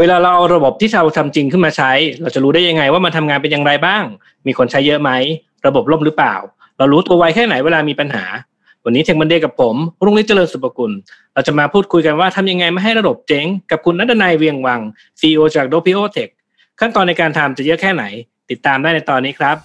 [0.00, 1.92] เวลาเราเอาระบบที่เราทำจริงขึ้นมาใช้
[2.22, 4.04] เราจะรู้ได้ยังไงว่ามันทำงานเป็นอย่างไรบ้าง
[4.46, 5.10] มีคนใช้เยอะไหม
[5.66, 6.34] ระบบล่มหรือเปล่า
[6.78, 8.24] เรารู้ตัวไวแค่ไหนเวลามีปัญหา
[8.84, 10.92] วันนี้เทคมันเดย์กับผม รุ่งฤทธิ์เจริญสุภกุล
[11.34, 14.80] เราจะมาพูดคุยกันว่าทำยังไงไม่ให้ระบบเจ๊ง กับคุณนัทนายเวียงวัง
[15.20, 16.30] CEO จาก d o p i o Tech
[16.80, 18.04] ขั้นตอนในการทำจะเยอะแค่ไหน
[18.50, 19.56] ติดตามได้ในตอนนี้ครับ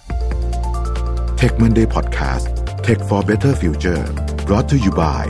[1.39, 2.45] Tech Monday Podcast
[2.85, 4.03] Tech for Better Future
[4.47, 5.23] brought to you by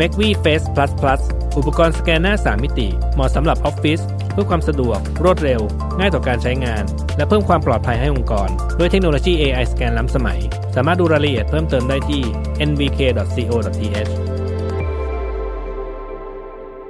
[0.00, 1.20] m a c v Face Plus Plus
[1.58, 4.00] อุปกรณ์สแกนหน้า 3 มิติ เหมาะสำหรับออฟฟิศ
[4.32, 5.60] เพื่อความสะดวก รวดเร็ว
[5.98, 6.84] ง่ายต่อการใช้งาน
[7.16, 10.38] และเพิ่มความปลอดภัยให้องค์กร ด้วยเทคโนโลยี AI สแกนล้ำสมัย
[10.76, 12.22] สามารถดูรายละเอียดเพิ่มเติมได้ที่
[12.68, 14.10] nvk.co.th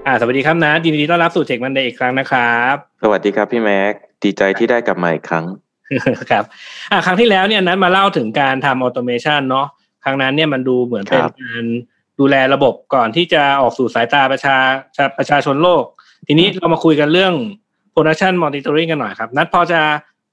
[0.07, 3.93] อ่าสวัสดีครับนะยินดีต้อนรับสู่ Tech Monday อีกครั้งนะครับ สวัสดีครับพี่แม็ก
[4.23, 5.45] ดีใจที่ได้กลับมาอีกครั้ง
[6.31, 6.45] ครับ
[6.93, 9.67] อ่าครั้งที่แล้วเนี่ยนัดมาเล่าถึงการทำ automation เนาะ
[10.05, 11.65] ครั้งนั้นเนี่ยมันดูเหมือนเป็นครับการ
[12.21, 14.57] ดูแลระบบก่อนที่จะออกสู่สายตาประชา
[14.97, 15.85] ชาประชาชนโลก
[16.27, 17.35] ทีนี้เรามาคุยกันเรื่อง
[17.95, 19.81] production monitoring กันหน่อยครับ นัดพอจะ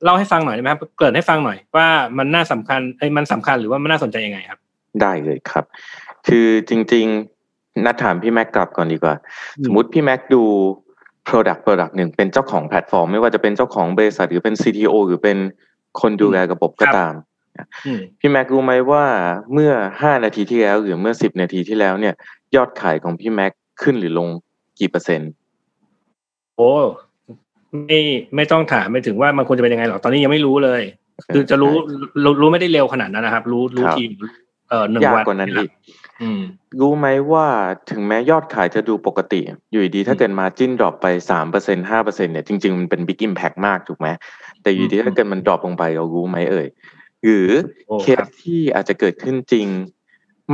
[0.04, 4.60] เล่าให้ฟังหน่อยได้ไหมครับ เกริดให้ฟังหน่อยว่ามันน่าสำคัญเอ้ยมันสำคัญหรือว่ามันน่าสนใจยังไงครับ
[5.02, 5.66] ได้เลยครับ
[6.28, 7.06] คือจริง
[7.46, 9.16] ๆ นัดถามพี่แม็กกลับก่อนดีกว่า
[9.58, 10.44] อืมสมมติพี่แม็กดู
[11.28, 15.38] Product Product หนึ่งเป็นเจ้าของแพลตฟอร์ม ไม่ว่าจะเป็นเจ้าของบริษัทหรือเป็น CTO หรือเป็น
[16.02, 17.33] คนดูแลระบบก็ตามอืม
[18.20, 19.04] พี่แม็กรู้ไหมว่า
[19.54, 22.14] เมื่อ5นาทีที่แล้วหรือเมื่อ10นาทีที่แล้วเนี่ย
[22.56, 23.52] ยอดขายของพี่แม็ก
[23.82, 24.28] ขึ้นหรือลง
[24.80, 25.32] กี่เปอร์เซ็นต์
[26.58, 26.72] โอ้
[27.86, 28.00] ไม่
[28.36, 30.82] ไม่ต้องถามไปถึงว่ามันควรจะเป็นยังไงหรอกตอนนี้ยังไม่รู้เลย
[31.34, 31.76] คือจะรู้
[32.24, 34.06] รู้รู้ไม่ได้เร็วขนาดนั้นนะครับ รู้รู้ครับที
[34.70, 35.70] เอ่อหนึ่งยากวันกว่านั้นอีก
[36.22, 36.42] อืม
[36.80, 37.48] รู้ไหมว่า
[37.92, 44.08] ถึงแม้ยอดขายจะดูปกติ อยู่ดีๆถ้าเกิด margin drop ไปสามเปอร์เซ็นห้าเปอร์เซ็นเนี่ยจริงๆมันเป็น big impact มากถูกไหม
[44.62, 46.68] แต่อยู่ดีอืมถ้าเกิดมัน drop ลงไปเรารู้ไหมเอ่ย
[47.24, 47.50] หรือ
[47.88, 49.68] โอ้เคครัสบที่อาจจะเกิดขึ้นจริง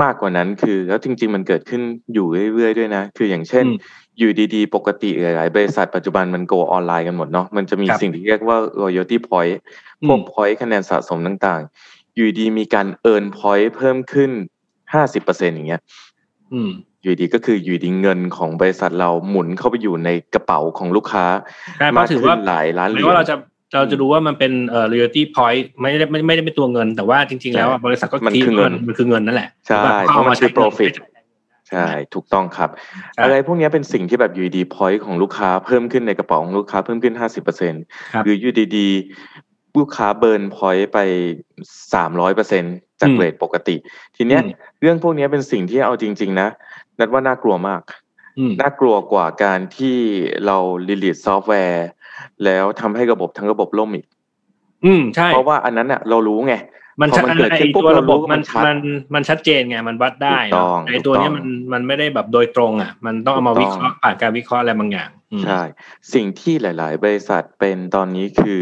[0.03, 1.81] มากกว่านั้นคือ แล้วจริง ๆ มันเกิดขึ้น
[2.13, 3.77] อยู่เรื่อยๆด้วยนะ คืออย่างเช่นอืม
[4.17, 9.55] อยู่ดีๆ ปกติหลายๆบริษัทปัจจุบันมัน go online กันหมดเนาะมันจะมีครับสิ่งที่เรียกว่า loyalty point
[10.01, 14.31] อืมพวก point คะแนนสะสมต่างๆ อยู่ดีมีการ earn point เพิ่มขึ้น
[14.93, 15.81] ห้าสิบเปอร์เซ็นอย่างเงี้ย
[16.53, 16.69] อืม
[17.01, 21.25] อยู่ดีก็คืออยู่ดีเงินของบริษัทเราหมุนเข้าไปอยู่ในกระเป๋าของลูกค้า
[21.77, 23.35] ใช่เพมากราะถือขึ้ว่านหลายล้านเหไม่รียญว่าเราจะ
[23.73, 30.93] เราจะดูว่ามันเป็นเอ่อ royalty point ไม่ได้ไม่ไม่ได้เป็นตัวเงิน แต่ว่าจริง ๆ แล้วอะบริษัทก็มันคิดคือเงินมันคือเงินนั่นแหละใช่แบบเพราะมันคือเาาใช้ profit
[31.69, 32.69] ใช่ถูกต้องครับ
[33.15, 37.73] ใช่อะไรพวกเนี้ยเป็นสิ่งที่แบบอยู่ดีพอยต์ของลูกค้าเพิ่มขึ้นในกระเป๋าของลูกค้าเพิ่มขึ้นห้าสิบเปอร์เซ็น
[38.13, 40.99] ครับหรืออยู่ดีๆลูกค้าเบิร์นพอยต์ไป
[41.93, 42.63] สามร้อยเปอร์เซ็น
[43.01, 43.75] จากอืมเรทปกติ
[44.15, 46.47] ทีเนี้ยอืมเรื่องพวกเนี้ยเป็นสิ่งที่เอาจริง ๆ นะ
[46.99, 47.81] นัดว่าน่ากลัวมาก
[48.39, 49.97] อืมน่ากลัวกว่าการที่
[50.45, 51.87] เรา release ซอฟต์แวร์
[52.45, 54.05] แล้วทำให้ระบบทั้งระบบล่มอีก
[54.85, 56.55] อืมใช่ เพราะว่าอันนั้นเนี่ยเรารู้ไง
[57.01, 58.77] มันพอชัดมันเกิดขึ้นไอ้ปุ๊บตัวเราระบบรู้ว่ามัมันนชัดมัน
[59.13, 65.61] มันชัดเจนไงมันวัดได้ถูกต้องเนอะไอ้ตัวเนี้ยถูกต้องมันมันไม่ได้แบบโดยตรงอะ มันต้องเอามาถูวิกต้องเคราะห์ผ่านการวิเคราะห์อะไรบางอย่างอืมใช่
[66.13, 68.59] สิ่งที่หลาย ๆ บริษัทเป็นตอนนี้คือ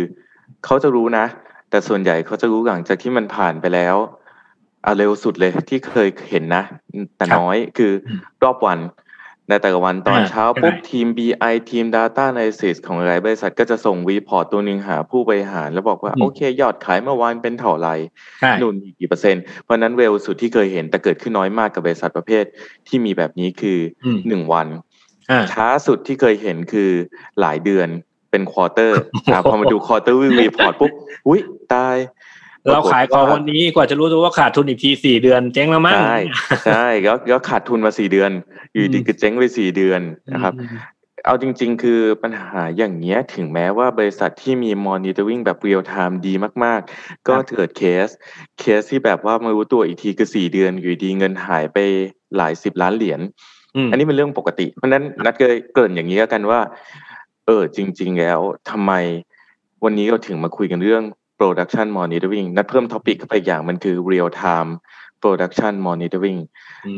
[0.66, 1.26] เขาจะรู้นะ
[1.70, 3.96] แต่ส่วนใหญ่เขาจะรู้หลังจากที่มันผ่านไปแล้ว
[4.84, 6.64] เอาเร็วสุดเลยที่เคยเห็นนะ
[7.18, 8.80] แต่ครับน้อยคืออมรอบวัน
[9.50, 17.96] ในแต่ละวันตอนอ่าเช้าใช่ปุ๊บทีม BI ทีม Data Analysis ของหลายบริษัทก็จะส่ง report ตัวหนึ่งหาผู้บริหาร แล้วบอกว่า โอเค ยอดขายเมื่อวานเป็นเท่าไหร่
[18.42, 22.44] ใช่นู่นมีกี่เปอร์เซ็นต์ เพราะฉะนั้นเร็วสุดที่เคยเห็นแต่เกิดขึ้นน้อยมากกับบริษัทประเภท
[22.88, 24.68] ที่มีแบบนี้คืออมหนึ่งวัน
[25.32, 26.90] อ่าช้าสุดที่เคยเห็นคือ
[27.40, 27.90] หลายเดือน
[28.32, 29.02] เป็น quarter
[29.34, 30.92] อะพอมาดู quarter report ปุ๊บ
[31.28, 31.42] อุ้ย
[31.74, 31.96] ตาย
[32.74, 36.18] เราขายของวันนี้กว่าจะรู้ตัวว่าขาดทุนอีกทีสี่เดือนเจ๊งแล้วมั้งใช่
[36.66, 38.32] ใช่แล้วแล้วขาดทุนมาสี่เดือน
[38.74, 40.02] อยู่ดีอืมก็เจ๊งไปสี่เดือน
[40.34, 40.70] นะครับอืม
[41.26, 46.34] เอาจริง ๆ คือปัญหาอย่างเงี้ยถึงแม้ว่าบริษัทที่มี monitoring แบบ real time ดี
[46.64, 48.10] มาก ๆ ก็ครับเกิดเคส
[48.60, 51.78] เคสที่แบบว่ามารู้ตัวอีกทีคือสี่เดือน อยู่ดีเงินหายไป
[52.38, 53.20] หลายสิบล้านเหรียญ
[53.86, 56.60] มอันนี้เป็นเรื่องปกติ เพราะฉะนั้นนัดก็เลยเกริ่นอย่างนี้แล้วกันว่า
[57.46, 58.40] เออจริง ๆ แล้ว
[58.70, 58.92] ทำไม
[59.84, 61.04] วันนี้เราถึงมาคุยกันเรื่อง
[61.40, 64.72] production monitoring นัดเพิ่มท็อปิกเข้าไปอีกอย่างมันคือ real time
[65.22, 66.40] production monitoring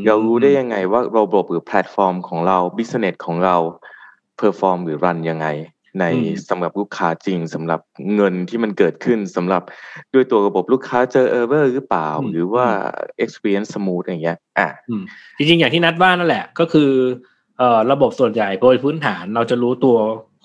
[0.06, 3.58] เรารู้ได้ยังไงว่าระบบหรือแพลตฟอร์มของเรา business ของเรา
[4.40, 5.48] perform หรือ run ยังไง
[6.00, 7.80] ในอืมสำหรับลูกค้าจริงสำหรับ
[8.16, 9.64] เงินที่มันเกิดขึ้นสำหรับ
[10.14, 12.66] ด้วยตัวระบบลูกค้าเจอ error หรือเปล่า หรือว่า
[13.24, 15.04] experience smooth อย่างเงี้ยอะอืม
[15.38, 16.92] จริงๆ อย่างที่นัดว่านั่นแหละ ก็คือ
[17.58, 19.98] เอ่อระบบส่วนใหญ่โดยพื้นฐานเราจะรู้ตัว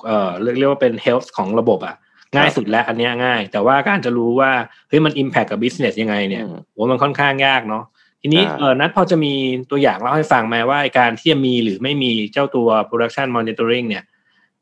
[0.06, 1.96] เอ่อเรียกเรียกว่าเป็น health ของระบบอะ
[2.36, 4.50] ง่ายสุดแล้วอันเนี้ยง่าย แต่ว่าการจะรู้ว่า
[4.88, 7.84] เฮ้ยมัน impact กับ business ยังไงเนี่ยอืมโหมันค่อนข้างยากเนาะ
[8.20, 9.32] ทีนี้ใช่เออนัดพอจะมี
[9.70, 14.04] ตัวอย่างเล่าให้ฟังไหมว่าไอ้การที่จะมีหรือไม่มีเจ้าตัว production monitoring เนี่ย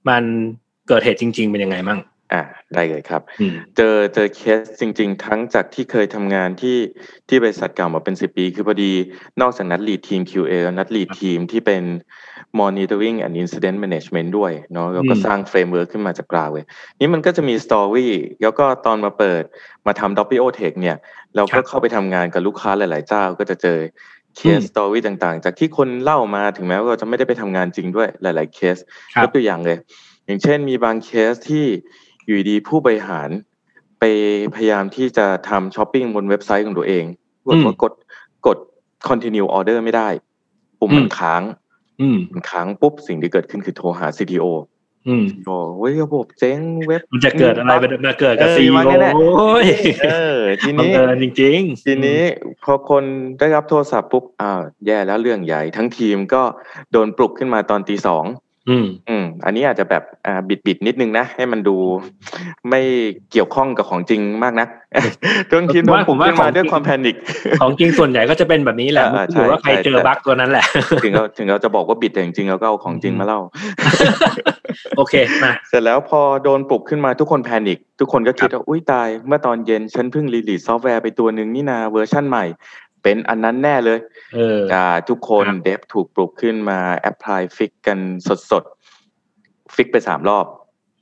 [0.09, 0.23] มัน
[0.89, 2.01] เกิดเหตุจริง ๆ เป็นยังไงมั่ง
[2.33, 2.43] อ่า
[2.75, 6.79] ได้เลยครับอืมเจอเจอเคสจริง ๆ ทั้งจากที่เคยทำงานที่
[7.29, 8.93] ที่บริษัทเก่ามาเป็นสิบปี คือพอดี
[9.41, 11.83] นอกจากนัด lead team QA แล้วนัด lead team ที่เป็น
[12.61, 16.67] monitoring and incident management ด้วยเนาะแล้วก็อืมสร้าง framework ขึ้นมาจาก ground เลย
[17.01, 18.09] นี่มันก็จะมี story
[18.43, 19.43] แล้วก็ตอนมาเปิด
[19.87, 20.97] มาทำ WO Tech เนี่ย
[21.37, 23.79] เราก็เข้าไปทำงานกับลูกค้าหลาย ๆ เจ้าก็จะเจอ
[24.37, 28.77] เคสอืม story ต่างๆ จากที่คนเล่ามาถึงแม้ว่าเราจะไม่ได้ไปทำงานจริงด้วยหลาย ๆ เคส
[29.15, 29.79] ครับ ยกตัวอย่างเลย
[30.27, 31.67] อย่างเช่นมีบางเคสที่
[32.25, 33.29] อยู่ดีๆผู้บริหาร
[33.99, 34.05] ไป
[34.55, 37.05] พยายามที่จะทำช้อปปิ้งบนเว็บไซต์ของตัวเอง
[37.47, 37.93] กดอืมว่ากด
[38.47, 38.59] กด
[39.09, 40.09] continue order ไม่ได้
[40.81, 41.43] ปุ่มอืมมันค้าง
[42.01, 44.47] อืมมันค้างปุ๊บสิ่งที่เกิดขึ้นคือโทรหา CTO
[45.09, 49.67] อืมโอ้เว้ยระบบเจ๊งเว็บมันจะเกิดอะไรไปมาเกิดกับเออซีมาโอแน่ๆโอ้ย
[50.05, 52.23] เออทีบังนี้เอิญจริง ๆ ทีนี้
[52.65, 53.05] พอคน
[53.39, 56.43] ได้รับโทรศัพท์ปุ๊บอ้าวแย่แล้วเรื่องใหญ่ ทั้งทีมก็
[56.93, 58.25] โดนปลุกขึ้นมาตอนตีสอง
[58.69, 61.77] อืมอืมอันนี้อาจจะแบบอ่าบิดบิดๆนิดนึงนะ ให้มันดู
[62.71, 62.81] ไม่
[63.33, 64.69] เกี่ยวข้องกับของจริงมากนัก
[65.49, 67.17] เรื่องทีมโดนปลุกขึ้นมาด้วยความ panic
[67.61, 70.65] ของจริงส่วนใหญ่ก็จะเป็นแบบนี้แหละอ่าไม่รู้ว่าใครใช่เจอใช่ bug ตัวนั้นแหละ
[71.05, 73.41] ถึงเราถึงเราจะบอกว่าบิดแต่จริงๆเราก็เอาของจริงมาเล่า
[74.97, 82.45] โอเคมาเสร็จแล้วพอโดนปลุกขึ้นมาทุกคน panic ทุกคนก็คิดว่าอุ้ยตาย เมื่อตอนเย็นฉันเพิ่ง release ซอฟต์แวร์ไปตัวหนึ่งนี่นาเวอร์ชั่นใหม่
[83.03, 83.99] เป็นอันนั้นแน่เลย
[84.35, 87.99] เอออ่าทุกคนครับ dev ถูกปลุกขึ้นมา apply fix กัน
[88.51, 90.47] สดๆฟิกไปสามรอบ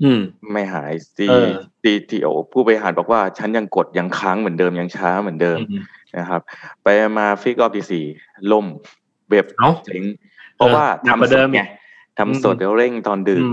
[0.05, 0.20] อืม
[0.52, 1.50] ไม่หายซีเออ
[1.82, 5.82] ซีทีโอผู้บริหารบอกว่า ฉันยังกดยังค้างเหมือนเดิมยังช้าเหมือนเดิมอืม
[6.19, 6.41] นะครับ
[6.82, 6.87] ไป
[7.19, 8.05] มาฟิกรอบที่สี่
[8.52, 8.67] ล่ม
[9.31, 10.05] เว็บเอ้าเจ๊ง
[10.56, 11.67] เพราะว่าหนักกว่าทำสเดิดมไงอีก
[12.19, 13.49] ทำสดอืมแล้วเร่งตอนดึกอื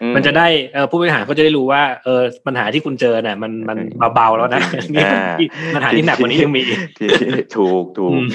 [0.00, 5.34] มอืมันจะได้เออผู้บริหารเขาจะได้รู้ว่าเออปัญหาที่คุณเจอเนี่ยมันมันเออเบาๆแล้วนะจริงนี่อ่า
[5.74, 7.08] ปัญหาที่หนักกว่านี้ยังมีที่
[7.56, 8.26] ถูกถูกอืม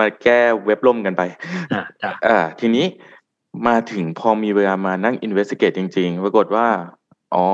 [0.00, 1.22] มาแก้เว็บล่มกันไป
[1.72, 2.86] อ่าจ้ะอ่าทีนี้
[3.68, 6.66] มาถึงพอมีเวลามานั่ง investigate จริง ๆ ปรากฏว่า
[7.34, 7.46] อ๋อ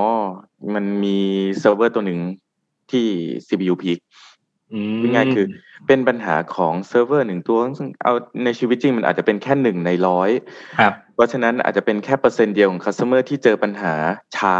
[0.75, 1.19] มันมี
[1.59, 2.21] เซิร์ฟเวอร์ตัวหนึ่ง
[2.91, 3.07] ที่
[3.47, 4.08] CPU peak อืม
[5.15, 5.47] ง่ายๆคือ
[5.87, 10.31] เป็นปัญหาของเซิร์ฟเวอร์หนึ่งตัวซึ่งเอาในชีวิตจริงมันอาจจะเป็นแค่หนึ่งในร้อย
[10.79, 13.95] ครับเพราะฉะนั้นอาจจะเป็นแค่เปอร์เซ็นต์เดียวของ customer ที่เจอปัญหา
[14.37, 14.57] ช้า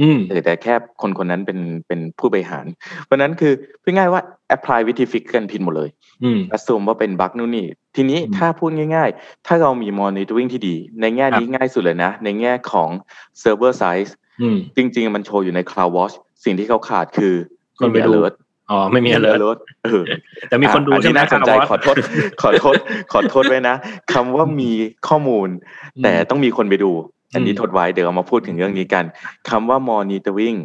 [0.00, 2.66] อืมแต่แต่แค่คนคนนั้นเป็นเป็นผู้บริหาร
[3.04, 3.52] เพราะฉะนั้นคือ
[3.82, 4.22] พูดง่ายๆว่า
[4.56, 5.90] apply วิธีฟิกกันผิดหมดเลย
[6.24, 7.66] อืมอ s ส u m e ว่าเป็นบั๊กนู่นนี่
[7.96, 12.90] ทีนี้อืมถ้าพูดง่าย ๆ ถ้าเรามี monitoring ที่ดี ในแง่นี้ง่ายสุดเลยนะ ในแง่ของ
[13.42, 14.10] server size
[14.42, 16.14] อืมจริง ๆ มันโชว์อยู่ใน cloud watch
[16.44, 17.34] สิ่งที่เขาขาดคือ
[17.78, 18.34] คนไปดู alert
[18.70, 20.02] อ๋อไม่มีอะไร alert เออ
[20.48, 21.96] แต่มีคนดูอะอัใช่ไหมน่าสนใจครับขอโทษ
[22.42, 22.76] ขอโทษ
[23.12, 23.76] ขอโทษไว้นะ
[24.12, 24.70] คำว่ามี
[25.08, 25.48] ข้อมูล
[26.02, 26.90] แต่ต้องมีคนไปดู
[27.34, 29.04] อันนี้อืมทดไว้เดี๋ยวเรามาพูดถึงเรื่องนี้กัน
[29.48, 30.58] คำว่า monitoring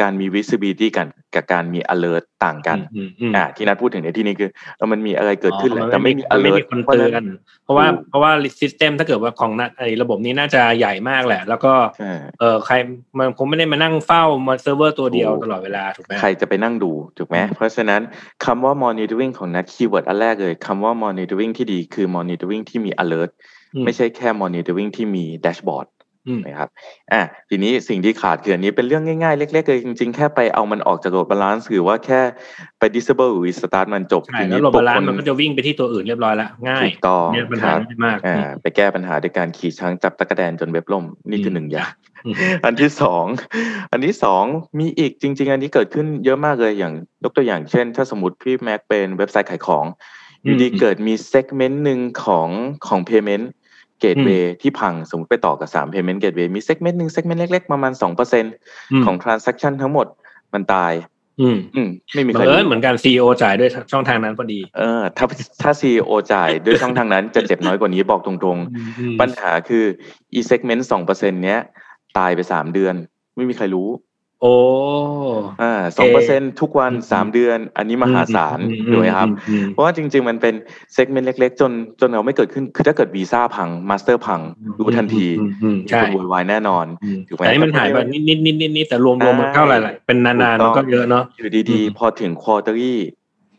[0.00, 7.22] การมี visibility กันกับการมี alert ต่างกันอืมอืมอ่าที่นัดพูดถึงในที่นี้คือเออมันมีอะไรเกิดขึ้นแหละอ๋อแต่ไม่มีนไม่ alert มีคนเตือน
[7.64, 8.30] เพราะว่าถูกเพราะว่า
[8.60, 12.74] system ถ้าเกิดว่าของน่ะไอ้ระบบนี้น่าจะใหญ่มากแหละ แล้วก็ใช่เออใคร
[13.18, 18.00] มันคงไม่ได้มานั่งเฝ้ามาเซิร์ฟเวอร์ตัวเดียวถูกตลอดเวลาถูกไหมใครจะไปนั่งดูถูกไหมอืมเพราะฉะนั้น
[18.44, 23.30] คำว่า monitoring ของนัด keyword อันแรกเลยคำว่า monitoring ที่ดีคือ monitoring ที่มี alert
[23.74, 26.01] อืมไม่ใช่แค่ monitoring ที่มี dashboard อืม
[26.46, 26.68] นะครับ
[27.12, 32.20] อะทีนี้สิ่งที่ขาดคืออันนี้เป็นเรื่องง่ายๆ เล็กๆเลยจริงๆ แค่ไปเอามันออกจาก load balance หรือว่าแค่
[32.78, 41.90] ไป disable หรือ restart มันจบใช่ทีแล้วนี้ load balance มันก็จะวิ่งไปที่ตัวอื่นเรียบร้อยละง่ายถูกต้องเนี่ยปัญหารับง่ายมากอ่าอืมไปแก้ปัญหาด้วยการขี่ช้างจับตั๊กแตนจนเว็บล่มนี่คือหนึ่งอย่าง
[42.26, 42.34] อืม
[42.64, 43.24] อันที่สอง
[43.92, 44.44] อันที่สอง
[44.78, 46.92] มีอีกจริง ๆ อันนี้เกิดขึ้นเยอะมากเลยอย่าง
[47.24, 49.84] ยกตัวอย่างเช่น ถ้าสมมติพี่แม็กเป็นเว็บไซต์ขายของ
[50.44, 52.48] อยู่ดี ๆ อืมเกิดมี segment หนึ่งของ
[52.86, 53.46] ของ payment
[54.04, 58.44] gateway ที่พังสมมติไปต่อกับสาม payment gateway มี segment หนึ่ง segment เล็ก ๆ ประมาณสองเปอร์เซ็น
[59.00, 60.06] มของ transaction ทั้งหมด
[60.54, 60.92] มันตาย
[61.40, 65.26] อืมอืมไม่มีบัใครงเอิญรู้เหมือนกัน CEO จ่ายด้วยช่องทางนั้นพอดี เออ ถ้า
[65.62, 69.84] ถ้า CEO จ่ายด้วยช่องทางนั้นจะเจ็บน้อยกว่านี้บอกตรงอืมๆปัญหาคือ
[70.38, 71.60] ไอ้ segment สองเปอร์เซ็นเนี้ย
[72.18, 72.94] ตายไปสามเดือน
[73.36, 73.88] ไม่มีใครรู้
[74.42, 74.54] โอ้
[75.62, 80.54] อ่าสองเปอร์เซ็นทุกวันอืมสามเดือน อันนี้มหาศาลอืถูกไหมครับอืมเพราะว่าจริง ๆ มันเป็น
[80.92, 84.40] เซกเมนต์เล็ก ๆ จนจนเราไม่เกิดขึ้นคือถ้าเกิดวีซ่าพังมาสเตอร์พัง
[84.78, 92.94] รู้ทันทีอืมอืมมีใช่คนโวยวายแน่นอนอืมถูกไหมแต่นี่มันหายไปนิดนิดนิดนิดนิดแต่รวมรวมมันเท่าไหร่ล่ะเป็นนานๆถูมันกต้ก็องเยอะเนาะอยู่ดีอืมๆพอถึง quarterly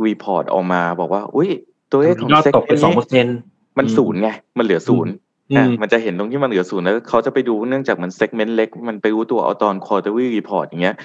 [0.06, 1.50] report ออกมาบอกว่า อุ้ย
[1.92, 3.38] ตัวเลขของยอดเซกตกเมไปนต์สองนี้เปอร์เซ็นต์
[3.78, 5.18] มันอืมศูนย์ไงมันเหลือศูนย์อือะ
[5.68, 10.96] มมันจะเห็นตรงที่มันเหลือศูนย์แล้วเขาจะไปดูเนื่องจากมันเซกเมนต์เล็ก มันไปรู้ตัวเอาตอน quarterly report อย่างเงี้ย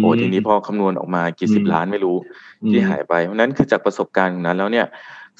[0.00, 2.16] โอ้ทีนี้พอคำนวณออกมากี่สิบอืมล้านไม่รู้
[2.62, 4.86] อืมที่หายไป เพราะฉะนั้นคือจากประสบการณ์ของนั้นแล้วเนี่ย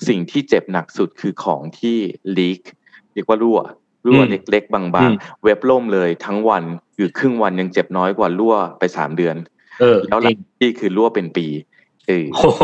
[0.08, 1.98] สิ่งที่เจ็บหนักสุดคือของที่
[2.36, 2.62] leak
[3.14, 3.60] เรียกว่ารั่ว
[4.06, 6.64] รั่วอืมเล็กๆ บาอืงมๆเว็บล่มเลยทั้งวัน
[6.96, 9.36] หรือครึ่งวันยังเจ็บน้อยกว่ารั่วไปสามเดือน
[9.80, 11.46] เออแล้วหจลัริงงที่คือรั่วเป็นปี
[12.08, 12.62] เออโอ้โห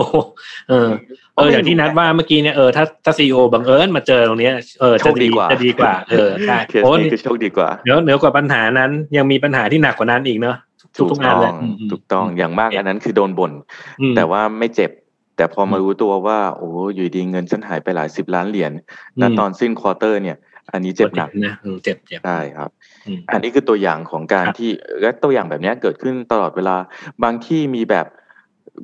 [0.69, 0.89] เออ
[1.37, 10.57] เอออย่างที่นัดว่าเมื่อกี้เนี่ยเออถ้าถ้าซีอบังเอิญมาเจอตรงเนี้ยเออโชจะคดีกว่าจะดีกว่า เออใช่เคสโอ้นี้คือโชคดีกว่าเดี๋ยวเหนือกว่าปัญหานั้น ยังมีปัญหาที่หนักกว่านั้นอีกเนอะ
[10.97, 13.53] ทุถูกกทุกงานต้อเลยงอืมมถูกต้องอย่างมากอันนั้นคือโดนบ่น
[14.01, 14.91] อืมแต่ว่าไม่เจ็บ
[15.37, 20.37] แต่พอมาอืมรู้ตัวว่า โอ้อยู่ดีเงินฉันหายไปหลายสิบล้านเหรียญอืมแล้วตอนสิ้นควอเตอร์เนี่ย
[20.73, 22.71] อันนี้เจ็บหนักนะอืมเจ็บเจ็บใช่ครับ
[23.07, 24.71] อืมอันนี้คือตัวอย่างของการครับที่
[25.01, 26.77] และตัวอย่างแบบเนี้ยเกิดขึ้นตลอดเวลา
[27.23, 28.07] บางที่มีแบบ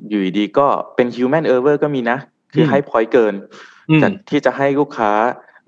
[0.09, 2.17] อยู่ดีๆก็เป็น human error ก็มีนะ
[2.53, 3.33] คือให้ point เกิน
[3.89, 5.11] อืมจากที่จะให้ลูกค้า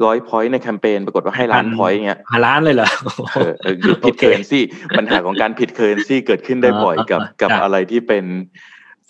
[0.06, 2.90] ร้อย point ในแคมเปญปรากฏว่าให้ล้าน point เงี้ยฮะ ล้านเลยเหรอ
[3.36, 4.60] เออเออหรือผิด currency
[4.98, 8.24] ปัญหาของการผิด currency เกิดขึ้นได้บ่อยกับอ่ากับครับอะไรที่เป็น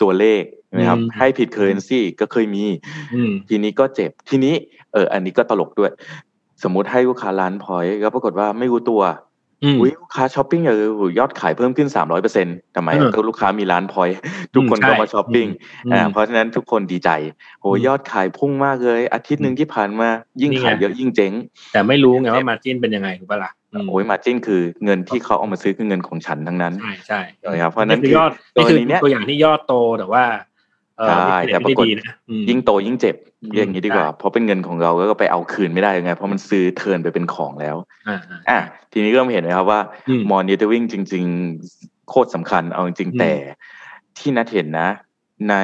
[0.02, 0.42] ตัวเลข
[0.76, 2.64] นะครับอืมให้ผิด currency ก็เคยมี
[3.14, 4.54] อืมทีนี้ก็เจ็บทีนี้
[4.92, 5.90] เอออันนี้ก็ตลกด้วย
[6.62, 9.02] สมมุติให้ลูกค้าล้าน point แล้วปรากฏว่าไม่รู้ตัว
[9.64, 10.72] อืมอุ้ยลูกค้าช้อปปิ้งเอ
[11.08, 14.16] อยอดขายเพิ่มขึ้นสามร้อยเปอร์เซ็นต์ทำไมเออก็ลูกค้ามีล้าน point
[14.54, 15.46] ทุกคนใช่ก็มาช้อปปิ้ง
[15.86, 17.10] อืมอ่าเพราะฉะนั้นทุกคนดีใจ
[17.60, 20.08] โหอืมยอดขายพุ่งมากเลย อาทิตย์หนึ่งที่ผ่านมา
[20.40, 21.32] ยิ่งนี่ไงขายเยอะยิ่งเจ๊ง
[21.72, 23.52] แต่ไม่รู้ไงว่ามาจิ้นเป็นยังไงถูกปะล่ะ
[23.82, 27.20] มโอ้ยมาจิ้นคือเงินที่เขาเอามาซื้อคือเงินของฉันทั้งนั้น ใช่ใช่
[27.52, 30.53] นะครับเพราะฉะนั้นคือยอดคือนี่คือตัวนี้เนี่ยตัวอย่างที่ยอดโตแต่ว่าเออ
[31.02, 37.76] ใช่ไม่แต่ได้ปรากฏดีนะอืมยิ่งโตยิ่งเจ็บอืมอย่างนี้ดีกว่าใช่เพราะเป็นเงินของเราก็ไปเอาคืนไม่ได้ไง เพราะมันซื้อเทิร์นไปเป็นของแล้ว
[38.08, 38.58] อ่าอ่าอะ
[38.92, 41.24] ทีนี้เริ่มเห็นไหมครับว่าอืม monitoring จริง
[41.66, 43.32] ๆ โคตรสำคัญเอาจริงอืมๆแต่
[44.18, 44.88] ที่นัดเห็นนะ
[45.50, 45.56] ใน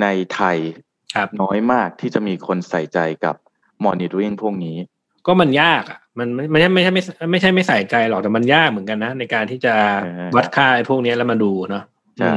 [0.00, 0.58] ในไทย
[1.14, 3.36] ครับน้อยมากที่จะมีคนใส่ใจกับ
[3.84, 4.76] monitoring พวกนี้
[5.26, 11.84] ก็มันยากอะมันไม่ไม่ใช่ไม่ใช่ไม่ไม่ใช่ไม่ใส่ใจหรอกแต่มันยากเหมือนกันนะ ในการที่จะเออวัดค่าไอ้พวกเนี้ยแล้วมาดูเนาะ
[12.18, 12.32] ใช่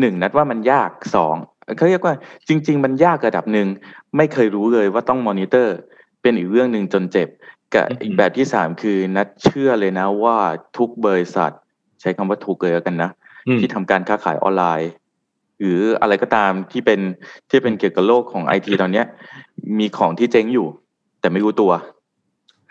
[0.00, 1.36] หนึ่งนัดว่ามันยากสอง
[1.76, 2.14] เขาเรียกว่า
[2.48, 3.68] จริง ๆ มันยากระดับหนึ่ง
[4.16, 5.76] ไม่เคยรู้เลยว่าต้องมอนิเตอร์
[6.22, 7.28] เป็นอีกเรื่องหนึ่งจนเจ็บ
[7.74, 10.38] กับอีกแบบที่สามคือนัดเชื่อเลยนะว่า
[10.76, 11.50] ทุกบริษัท
[12.00, 13.10] ใช้คำว่าถูกเลยแล้วกันนะ
[13.48, 14.90] อืมที่ทำการค้าขายออนไลน์
[15.60, 17.00] หรืออะไรก็ตามที่เป็น
[17.50, 19.06] ที่เป็นเกี่ยวกับโลกของไอทีตอนเนี้ย
[19.78, 20.66] มีของที่เจ๊งอยู่
[21.20, 21.72] แต่ไม่รู้ตัว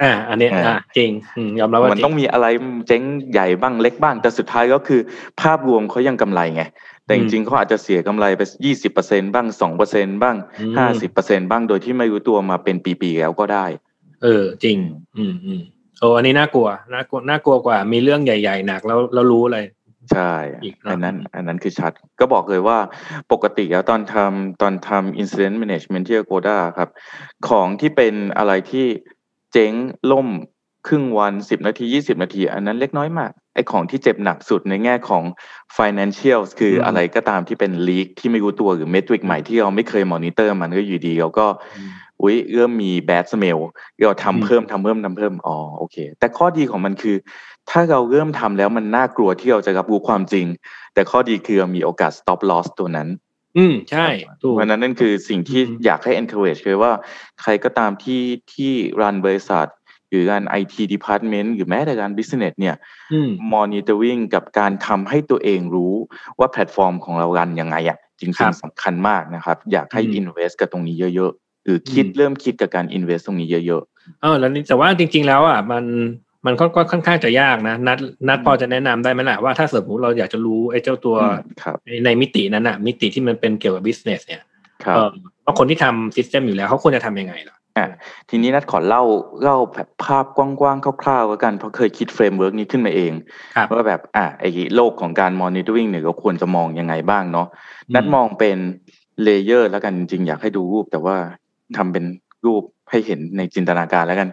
[0.01, 2.47] อ่าอันเนี้ยอ่าอ่าจริงอืมยอมรับว่ามันจริต้องมีอะไร
[2.87, 4.99] เจ๊งใหญ่บ้างเล็กบ้าง แต่สุดท้ายก็คือ
[5.41, 6.63] ภาพรวมเขายังกำไรไง
[7.05, 13.65] แต่จริงๆเขาอาจจะเสียกำไรไปยี่สิบเปอร์เซ็นบ้างสองเปอร์เซ็นบ้างอืมห้าสิบเปอร์เซ็นบ้างโดยที่ไม่รู้ตัวมาเป็นปีๆแล้วก็ได้
[14.23, 14.77] เออ จริง
[15.17, 15.61] อืมอืม
[15.99, 19.65] โอ้อันนี้น่ากลัวน่ากลัวน่ากลัวกว่า มีเรื่องใหญ่ๆหนักแล้วเรารู้เลย
[20.13, 22.77] ใช่อีกเนอะอันนั้นอันนั้นคือชัด ก็บอกเลยว่า
[23.31, 26.89] ปกติแล้วตอนทำตอนทำ incident management ที่ Agoda ครับ
[27.49, 28.87] ของที่เป็นอะไรที่
[29.53, 29.73] เจ๊ง
[30.11, 30.27] ล่ม
[30.87, 35.23] ครึ่งวันสิบนาทียี่สิบนาที อันนั้นเล็กน้อยมากไอ้ของที่เจ็บหนักสุดในแง่ของ
[35.77, 41.47] financial คืออะไรก็ตามที่เป็น leak ที่ไม่รู้ตัวหรือ metric ใหม่ที่เราไม่เคย monitor มันก็อยู่ดีเราก็
[42.21, 43.59] อุ้ยเริ่มมี bad smell
[43.97, 47.15] เราอืมทำเพิ่มทำเพิ่มทำเพิ่มอ๋อโอเค แต่ข้อดีของมันคือ
[47.69, 50.45] ถ้าเราเริ่มทำแล้วมันน่ากลัวที่เราจะรับรู้ความจริง
[50.93, 53.07] แต่ข้อดีคือเรามีโอกาส stop loss ตัวนั้น
[53.57, 54.07] อืมใช่
[54.41, 56.91] ถูกเพราะฉะนั้นนั่นคือสิ่งที่อืมอยากให้ encourage เลยว่า
[57.41, 58.21] ใครก็ตามที่
[58.53, 59.67] ที่รันบริษัท
[60.09, 62.75] หรือการ IT department หรือแม้แต่การ business เนี่ย
[63.13, 65.93] อืม monitoring กับการทำให้ตัวเองรู้
[66.39, 73.83] ว่าแพลตฟอร์มของเรารันยังไงอะจครัริงบๆสำคัญมากนะครับ อยากให้อืม invest กับตรงนี้เยอะๆหรือคิดอืมเริ่มคิดกับการ invest ตรงนี้เยอะ
[74.21, 75.83] เออแล้วนี่แต่ว่าจริง ๆ แล้วอะมัน
[76.45, 84.41] มันก็ก็ค่อนข้างจะยากนะ นัดนัดพอจะแนะนำได้ไหมล่ะว่าถ้าสมมติเราอยากจะรู้ไอ้เจ้าตัวๆอืมครับในในมิตินั้นอะมิติที่มันเป็นเกี่ยวกับ business เนี่ย
[84.85, 85.09] ครับเออ
[85.45, 87.87] ว่าคนที่ทำ system อยู่แล้วเขาควรจะทำยังไงล่ะอะ
[88.29, 89.03] ทีนี้นัดขอเล่า
[89.43, 93.11] เล่าแบบภาพกว้างๆคร่าวๆแล้วกันเพราะเคยคิด framework นี้ขึ้นมาเอง
[93.55, 98.57] ครับว่าแบบอะไอ้โลกของการ monitoring เนี่ยเราควรจะมองยังไงบ้างเนาะอืมนัดมองเป็น
[99.23, 101.15] layer แล้วกันจริงๆอยากให้ดูรูปแต่ว่า
[101.77, 102.05] ทำเป็น
[102.45, 104.29] รูป ให้เห็นในจินตนาการแล้วกัน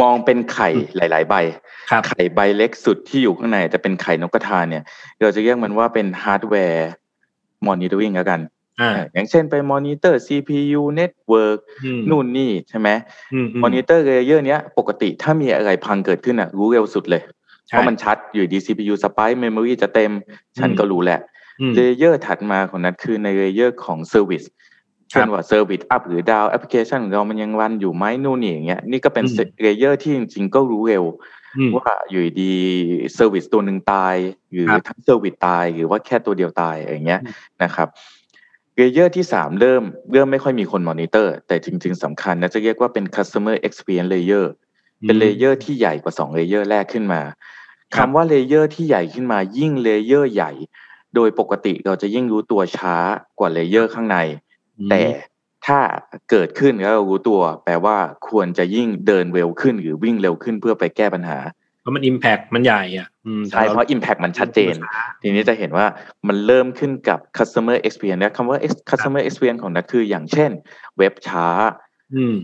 [0.00, 1.34] มองเป็นไข่หลาย ๆใบ
[1.90, 4.82] ครับไข่ใบเล็กสุดที่อยู่ข้างในจะเป็นไข่นกกระทาเนี่ย
[5.20, 6.90] เราจะเรียกมันว่าเป็นฮาร์ดแวร์
[7.66, 8.40] monitoring แล้วกัน
[8.80, 12.88] อ่าอะอย่างเช่นไป monitor CPU network อืมนู่นนี่ใช่ไหม
[13.32, 17.22] อืมอืม monitor layer เนี้ยปกติถ้ามีอะไรพังเกิดขึ้นอะรู้เร็วสุดเลย
[17.68, 20.12] ใช่เพราะมันชัดอยู่ดี CPU spike memory จะเต็ม
[20.58, 21.20] ฉันอืมก็รู้แหละ
[21.60, 24.65] อืม layer ถัดมาของนั้นคือใน layer ของ service ครับ
[25.10, 31.04] เช่นว่า service up หรือ down application ของเรามันยัง run อยู่ไหมนู่นนี่อย่างเงี้ยนี่ก็เป็นอืม layer ที่จริงๆก็รู้เร็ว
[31.58, 32.54] อืมว่าอยู่ดี
[33.14, 34.16] service ตัวหนึ่งตาย
[34.52, 37.32] หรือครับทั้ง service ตาย หรือว่าแค่ตัวเดียวตายอย่างเงี้ยอืม
[37.62, 37.88] นะครับ
[38.76, 39.82] layer ที่สามเริ่ม
[40.12, 44.46] เริ่มไม่ค่อยมีคนมอนิเตอร์ แต่จริง ๆสำคัญนะจะเรียกว่าเป็น customer experience layer
[45.06, 47.22] เป็น layer ที่ใหญ่กว่าสอง layer แรกขึ้นมา
[47.94, 50.52] ครับคำว่า layer ที่ใหญ่ขึ้นมายิ่ง layer ใหญ่
[51.14, 52.96] โดยปกติเราจะยิ่งรู้ตัวช้า
[53.38, 54.18] กว่า layer ข้างใน
[54.90, 55.02] แต่
[55.66, 55.78] ถ้า
[56.30, 57.96] เกิดขึ้นแล้วเรารู้ตัว แปลว่า
[58.28, 61.38] ควรจะยิ่งเดินเร็วขึ้นหรือวิ่งเร็วขึ้นเพื่อไปแก้ปัญหา
[61.86, 63.08] เพราะมัน impact มันใหญ่อะ
[63.50, 64.74] ใช่เพราะ Impact มันชัดเจน
[65.22, 65.86] ทีนี้จะเห็นว่า
[66.28, 68.58] มันเริ่มขึ้นกับ customer experience นะคำว่า
[68.90, 70.50] customer experience ของนัดคืออย่างเช่น
[70.98, 71.48] เว็บช้า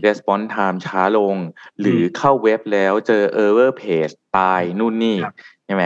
[0.05, 1.35] response time ช้าลง
[1.79, 5.17] หรือเข้าเว็บแล้วเจอ error page ตายนู่นนี่
[5.65, 5.83] ใช่ไหม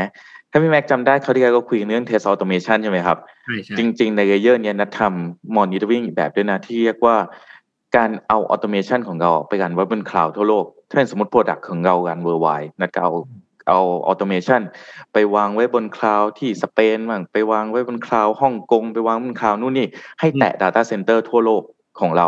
[0.51, 3.17] ถ้าพี่แม็กจำได้เขาที่เราก็คุยเรื่อง test automation ใช่ไหมครับ
[3.77, 7.15] จริง ๆ ใน layer นี้นัดทำ monitoring แบบด้วยนะที่เรียกว่า
[7.95, 13.13] การเอา automation ของเราไป run ไว้บน cloud ทั่วโลก ถ้าเป็นสมมติ product ของเรา run worldwide นัดก็เอา
[13.67, 14.61] เอา automation
[15.13, 19.87] ไปวางไว้บน cloud ที่สเปนบ้างไปวางไว้บน cloud ฮ่องกงไปวางบน cloud นู่นนี่
[20.19, 21.63] ให้แตะ Data Center ทั่วโลก
[21.99, 22.27] ของเรา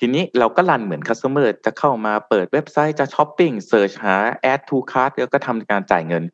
[0.00, 4.16] ทีนี้เราก็ run เหมือน customer จะเข้ามาเปิดเว็บไซต์จะช้อปปิ้ง search หา
[4.52, 6.24] add to cart แล้วก็ทำการจ่ายเงิน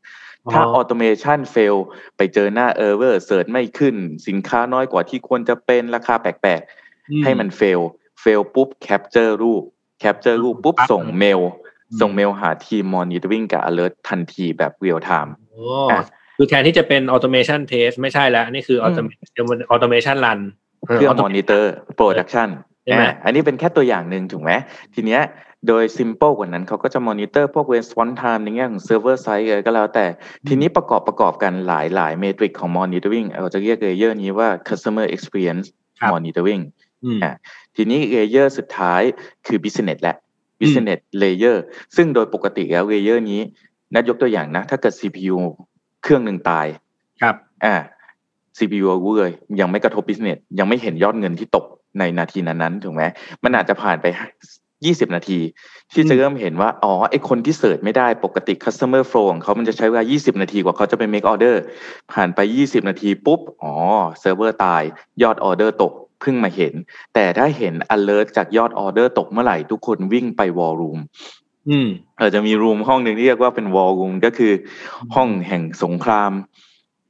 [0.52, 1.76] ถ้า automation fail
[2.16, 3.96] ไปเจอหน้า error search ไม่ขึ้น
[4.26, 7.80] สินค้าน้อยกว่าที่ควรจะเป็นราคาแปลกๆ ให้มัน fail
[8.20, 9.62] fail ปุ๊บ capture รูป
[10.00, 11.40] capture รูปปุ๊บส่งเมล
[12.00, 15.30] ส่งเมลหาทีมมอนิเตอร์วิ่งกับ alert ทันทีแบบ real time
[16.36, 18.78] คือแทนที่จะเป็น automation test ไม่ใช่แล้วนี่คือ
[19.72, 20.38] automation run
[20.86, 21.64] เพื่อ monitor
[21.98, 22.75] production อันนี้
[23.46, 24.52] เป็นแค่ตัวอย่างหนึ่งถูกไหม
[24.94, 25.22] ทีเนี้ย
[25.68, 30.06] โดย simple กว่านั้นเขาก็จะ monitor พวก response time ในแง่ของ server side ก็แล้วแต่
[30.48, 35.66] ทีนี้ประกอบประกอบกันหลายหลาย metric ของ monitoring เราจะเรียก layer นี้ว่า customer experience
[36.12, 36.62] monitoring
[37.22, 37.32] อ่า
[37.76, 39.02] ทีนี้ layer สุดท้าย
[39.46, 40.16] คือ business แหละ
[40.60, 41.56] business layer
[41.96, 43.40] ซึ่งโดยปกติแล้ว layer นี้
[43.94, 45.36] นัดยกตัวอย่างนะ ถ้าเกิด CPU
[46.02, 46.66] เครื่องหนึ่งตาย
[47.22, 47.74] ครับอ่า
[48.58, 51.64] CPU รู้เลยยังไม่กระทบ business ยังไม่เห็นยอดเงินที่ตก
[51.98, 53.02] ในนาทีนั้นๆถูกไหม
[53.44, 54.06] มันอาจจะผ่านไป
[54.60, 55.40] 20นาที
[55.92, 61.56] ที่จะเริ่มเห็นว่า อ๋อไอคนที่ search ไม่ได้ปกติ customer flow ของเขามันจะใช้เวลา 20 นาทีกว่าเขาจะไป make order
[62.12, 63.72] ผ่านไป 20 นาทีปุ๊บ อ๋อ
[64.20, 64.82] เซิร์ฟเวอร์ตาย
[65.22, 66.74] ยอดออเดอร์ตกเพิ่งมาเห็น
[67.14, 70.98] แต่ถ้าเห็น alert จากยอดออเดอร์ตกเมื่อไหร่ทุกคนวิ่งไป war room
[71.68, 71.88] อืม
[72.18, 74.52] อาจจะมีรูมห้องหนึ่งที่เรียกว่าเป็นวอลลุ่มก็คือ
[75.14, 76.32] ห้องแห่งสงคราม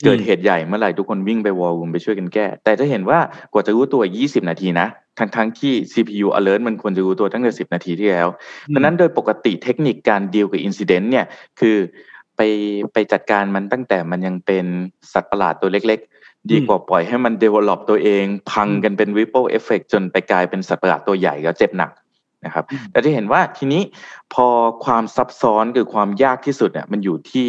[0.04, 3.18] เกิดเหตุใหญ่เมื่อไหร่ทุกคนวิ่งไปวอลลุ่มไปช่วยกันแก้ แต่จะเห็นว่า
[3.52, 4.86] กว่าจะรู้ตัว 20 นาทีนะ
[5.18, 8.28] ทั้งทั้งที่ CPU alert มันควรจะรู้ตัวตั้งแต่ 10 นาทีที่แล้ว
[8.74, 11.26] ดังนั้นโดยปกติเทคนิคการดีลกับอินซิเดนต์เนี่ย
[11.60, 11.76] คือ
[12.36, 12.40] ไป
[12.92, 14.66] ไปจัดการมันตั้งแต่มันยังเป็น
[15.12, 16.00] สัตว์ประหลาดตัวเล็ก
[16.52, 21.90] ดีกว่าปล่อยให้มัน develop ตัวเอง พังกันเป็น ripple effect จนไปกลายเป็นสัตว์ประหลาดตัวใหญ่แล้วเจ็บหนัก
[22.44, 23.82] นะครับแต่ที่เห็นว่าทีนี้
[24.34, 24.46] พอ
[24.84, 27.48] ความซับซ้อนคือความยากที่สุดเนี่ยมันอยู่ที่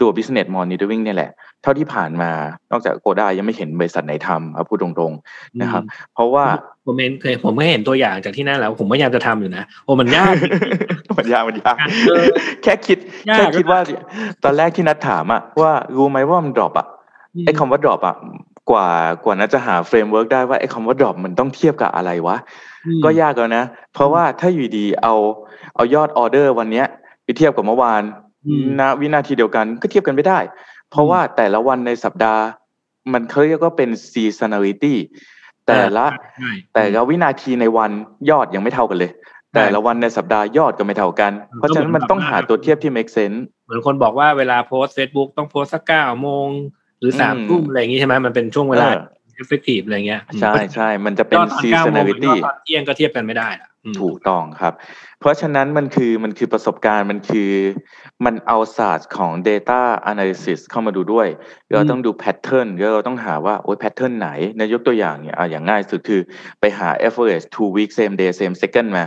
[0.00, 1.30] ตัว business monitoring เนี่ยแหละ
[1.62, 2.30] เท่าที่ผ่านมา
[2.70, 5.82] นอกจาก Agoda ยังไม่เห็นบริษัทไหนทำครับพูดตรงๆนะครับ
[6.14, 6.44] เพราะว่า
[6.86, 10.34] ผมเห็นเคยผมก็เห็นตัวอย่างจากที่นั่นแล้ว ผมพยายามจะทำอยู่นะโอ้มันยาก
[11.18, 11.76] มันยากมันยาก
[12.62, 12.98] แค่คิด
[13.34, 13.80] แค่คิดว่า
[14.44, 16.86] ตอนแรกที่นัดถามอะว่ารู้ไหมว่ามัน drop อะ
[17.46, 18.16] ไอ้คำว่า drop อะ
[18.70, 18.88] กว่า
[19.24, 22.36] กว่านั้นจะหา framework ได้ว่าไอ้คำว่า drop มันต้องเทียบกับอะไรวะ
[23.04, 25.14] ก็ยากแล้วนะ เพราะว่าถ้าอยู่ดีเอา
[25.74, 26.86] เอายอดออเดอร์วันเนี้ย
[27.24, 28.02] ไปเทียบกับเมื่อวาน
[28.80, 30.38] นะวินาทีเดียวกันก็เทียบกันไม่ได้
[30.92, 32.44] เพราะว่าแต่ละวันในสัปดาห์
[33.12, 34.94] มันเขาเรียกว่าเป็น seasonality
[35.66, 36.04] แต่ละ
[36.74, 37.90] แต่ละวินาทีในวัน
[38.30, 39.10] ยอดยังไม่เท่ากันเลย
[39.54, 46.48] แต่ละวันในสัปดาห์ยอดก็ไม่เท่ากัน เพราะฉะนั้นมันต้องหาตัวเทียบที่ make sense เหมือนคนบอกว่าเวลาโพสเฟซบุ๊กต้องโพสสักเก้าโมง
[47.00, 48.88] หรือสามทุ่มอะไรอย่างนี้ใช่ไหมมันเป็นช่วงเวลา
[49.42, 53.48] effective อะไรเงี้ยใช่ใช่มันจะเป็น seasonality ตอนเที่ยงก็เทียบกันไม่ได้
[54.00, 54.72] ถูกต้องครับ
[55.20, 57.50] เพราะฉะนั้นมันคือมันคือประสบการณ์มันคือ
[58.24, 61.28] มันเอาศาสตร์ของ data analysis เข้ามาดูด้วย
[61.70, 66.20] เราต้องดู pattern เราต้องหาว่าโอ้ย pattern ไหนในยกตัวอย่างเนี่ยอย่างง่ายสุดคือ
[66.60, 69.04] ไปหา average two week same day same second มา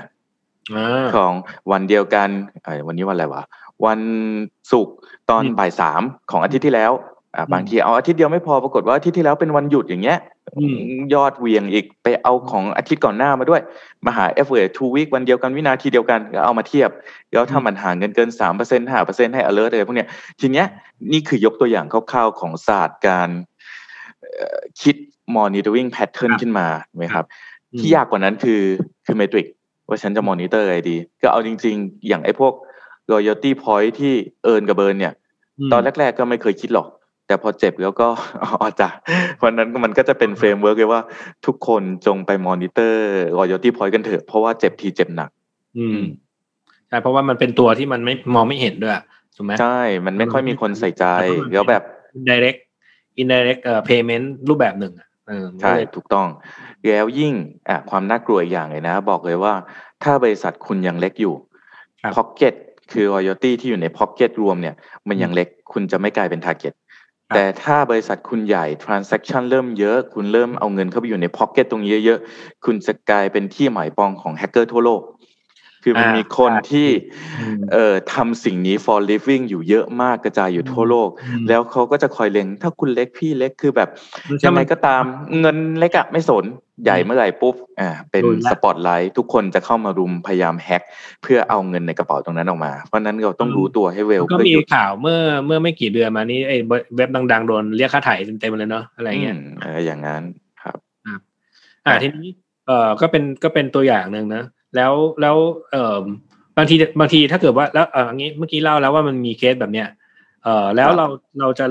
[1.15, 1.33] ของ
[1.71, 2.29] วันเดียวกัน
[2.87, 3.43] วันนี้วันอะไรวะ
[3.85, 3.99] วัน
[4.71, 4.95] ศุกร์
[5.29, 6.91] ตอนบ่ายสามของอาทิตย์ที่แล้ว
[7.53, 10.17] บางทีเอาอาทิตย์เดียวไม่พอปรากฏว่าอาทิตย์ที่แล้วเป็นวันหยุดอย่างเงี้ย
[11.13, 13.61] ยอดเหวี่ยงอีกไปเอาของอาทิตย์ก่อนหน้ามาด้วย
[14.05, 16.89] มาหา for two week วันเดียวกันวินาทีเดียวกันก็เอามาเทียบ
[17.31, 20.65] แล้วถ้ามันห่างกันเกินสามเปอร์เซ็นต์ห้าเปอร์เซ็นต์ให้ alert อะไรพวกเนี้ยทีเนี้ย
[21.11, 23.29] นี่คือยกตัวอย่างคร่าวๆของศาสตร์การ
[24.81, 24.95] คิด
[25.37, 27.25] monitoring pattern ขึ้นมาไหมครับ
[27.79, 28.61] ที่ยากกว่านั้นคือ
[29.05, 29.47] คือ metric
[29.87, 32.53] ว่าฉันจะมอนิเตอร์อะไรดี ก็เอาจริง ๆ อย่างไอ้พวก
[33.11, 35.13] loyalty point ที่ earn กับ burn เนี่ย
[35.71, 36.87] ตอนแรก ๆ ก็ไม่เคยคิดหรอก
[37.27, 38.07] แต่พอเจ็บแล้วก็
[38.43, 38.89] อ๋อจ้ะ
[39.37, 41.01] เพราะนั้นมันก็จะเป็น framework เลยว่า
[41.45, 45.29] ทุกคนจงไป monitor loyalty point กันเถอะเพราะว่าเจ็บทีเจ็บหนัก
[45.77, 46.01] อืม
[46.87, 48.93] ใช่เพราะว่ามันเป็นตัวที่มันไม่มองไม่เห็นด้วย
[49.35, 51.05] ถูกไหมใช่ มันไม่ค่อยมีคนใส่ใจ
[51.53, 51.83] แล้วแบบ
[52.29, 52.59] direct
[53.21, 54.93] indirect เอ่อ payment รูปแบบหนึ่ง
[55.61, 56.27] ใช่ถูกต้อง
[56.85, 57.33] แล้วยิ่ง
[57.69, 59.53] อะความน่ากลัวอย่างเลยนะ บอกเลยว่า
[60.03, 61.35] ถ้าบริษัทคุณยังเล็กอยู่
[62.15, 62.53] pocket
[62.91, 64.75] คือ royalty ที่อยู่ใน pocket รวมเนี่ย
[65.07, 66.73] มันยังเล็กคุณจะไม่กลายเป็น target
[67.33, 75.01] แต่ถ้าบริษัทคุณใหญ่ transaction เริ่มเยอะ คุณเริ่มเอาเงินเข้าไปอยู่ในพ็อกเก็ตตรงนี้เยอะๆ คุณจะกลายเป็นที่หมายปองของแฮกเกอร์ทั่วโลก
[75.87, 76.87] คือมันอ่ามีคนใช่ที่
[77.39, 83.89] อืมเอ่อทำสิ่งนี้ for living อยู่เยอะมากกระจายอยู่ทั่วโลกอืมแล้วเขาก็จะคอยเล็ง ถ้าคุณเล็กพี่เล็กคือแบบ
[84.29, 85.03] มันยังไงมันก็ตาม
[85.39, 86.45] เงินเล็กอะไม่สน
[86.83, 90.81] ใหญ่เมื่อไหร่ปุ๊บอ่าเป็นโดนละสปอตไลท์ทุกคนจะเข้ามารุมพยายาม hack
[91.23, 96.57] เพื่อเอาเงินในกระเป๋าตรงนั้นออกมา เพราะฉะนั้นเราต้องรู้ตัวให้เร็วก็เพื่อที่หยุดเขาเมื่อเมื่อไม่กี่เดือนมานี้ไอ้
[96.95, 100.23] เว็บดังๆโดนเรียกค่าไถ่เต็มๆเลยเนาะอะไรเงี้ยมเอออย่างนั้น
[100.63, 100.77] ครับ
[101.85, 102.31] อ่าทีนี้
[102.67, 104.43] เอ่อก็เป็นก็เป็นตัวอย่างหนึ่งนะ
[104.75, 105.37] แล้วแล้ว
[105.71, 105.99] เอ่อ
[106.57, 109.87] บางทีบางทีถ้าเกิดว่าแล้วเอออย่างนี้เมื่อกี้เล่าแล้วว่ามันมีเคสแบบเนี้ย
[110.43, 111.07] เอ่อแล้วครับเรา
[111.39, 111.65] เราจะ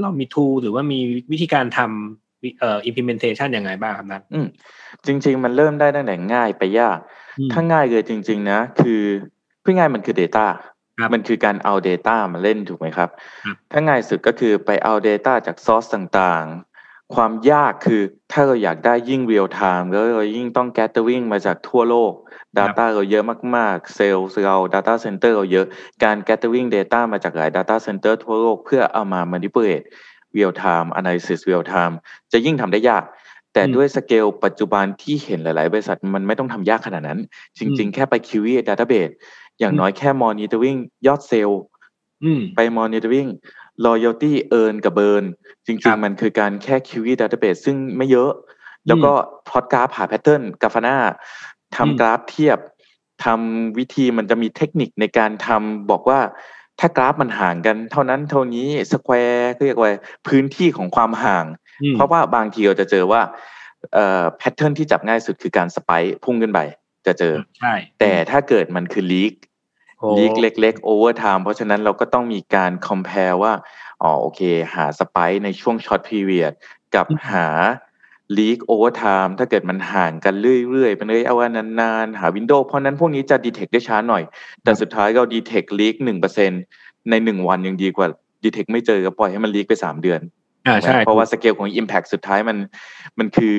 [0.00, 0.98] เรามี tool หรือว่ามี
[1.32, 4.46] วิธีการทำวิเอ่อ implementation ยังไงบ้างครับนัทอืม
[5.06, 6.98] จริง ๆ มันเริ่มได้ตั้งแต่ง่ายไปยาก
[7.38, 9.02] อืมถ้าง่ายเลยจริง ๆ นะ คือ
[9.60, 10.46] เพื่อง่ายมันคือ Data
[10.98, 13.08] ครับมันคือการเอา Data มาเล่นถูกไหมครับ
[13.44, 16.69] ครับ ถ้าง่ายสุดก็คือไปเอา Data จากซอสต่างๆ
[17.14, 22.12] ความยากคือถ้าเราอยากได้ยิ่ง real time แล้วเรายิ่งต้อง gathering มาจากทั่วโลก
[22.58, 23.24] Data เราเยอะ
[23.56, 25.66] มากๆ เซลล์เรา Data Center เราเยอะ
[26.04, 29.84] การ gathering data มาจากหลาย Data Center ทั่วโลกเพื่อเอามา manipulate
[30.36, 31.94] real time analysis real time
[32.32, 33.04] จะยิ่งทำได้ยาก
[33.52, 37.20] แต่อืมด้วยสเกลปัจจุบันที่เห็นหลาย ๆ บริษัทมันไม่ต้องทำยากขนาดนั้น
[37.58, 39.12] จริง ๆ แค่ไป query database
[39.58, 41.62] อย่างอืมน้อยแค่ monitoring ยอดเซลล์
[42.24, 43.28] อืมไป monitoring
[43.86, 45.24] loyalty earn กับ burn
[45.66, 48.32] จครัริงบๆมันคือการแค่ query database ซึ่งไม่เยอะ
[48.86, 49.12] แล้วก็
[49.48, 52.58] plot graph หา pattern กราฟนาอืมทำกราฟเทียบ
[53.24, 56.20] ทำวิธีมันจะมีเทคนิคในการทำบอกว่า
[56.80, 59.92] ถ้ากราฟมันห่างกันเท่านั้นเท่านี้ square เรียกว่า
[60.28, 61.44] พื้นที่ของความห่าง
[61.82, 63.22] อืมเพราะว่าบางทีเราจะเจอว่า
[63.94, 66.60] เอ่อ pattern ที่จับง่ายสุดคือการสไปค์พุ่งขึ้นไป
[67.06, 69.49] จะเจอ ใช่ แต่ถ้าเกิดมันคือ leak โอ้
[70.18, 73.52] ลีกเล็กๆ over time เพราะฉะนั้นเราก็ต้องมีการ compare ว่า
[74.02, 74.40] อ๋อโอเค
[74.74, 76.52] หาสไปในช่วง short period
[76.94, 77.46] กับอืมหา
[78.36, 80.34] leak over time ถ้าเกิดมันห่างกัน
[80.70, 84.22] เรื่อยๆเป็นระยะเวลานานๆ หา window เพราะฉะนั้นพวกนี้จะ detect ได้ช้าหน่อย
[84.62, 86.50] แต่สุดท้ายเรา detect leak หนึ่งเปอร์เซ็น
[87.10, 88.06] ในหนึ่งวันยังดีกว่า
[88.44, 90.20] detect ไม่เจอก็ปล่อยให้มัน leak ไปสามเดือน
[90.66, 92.58] อ่าใช่เพราะว่าสเกลของ Impact สุดท้ายมัน
[93.18, 93.58] มันคือ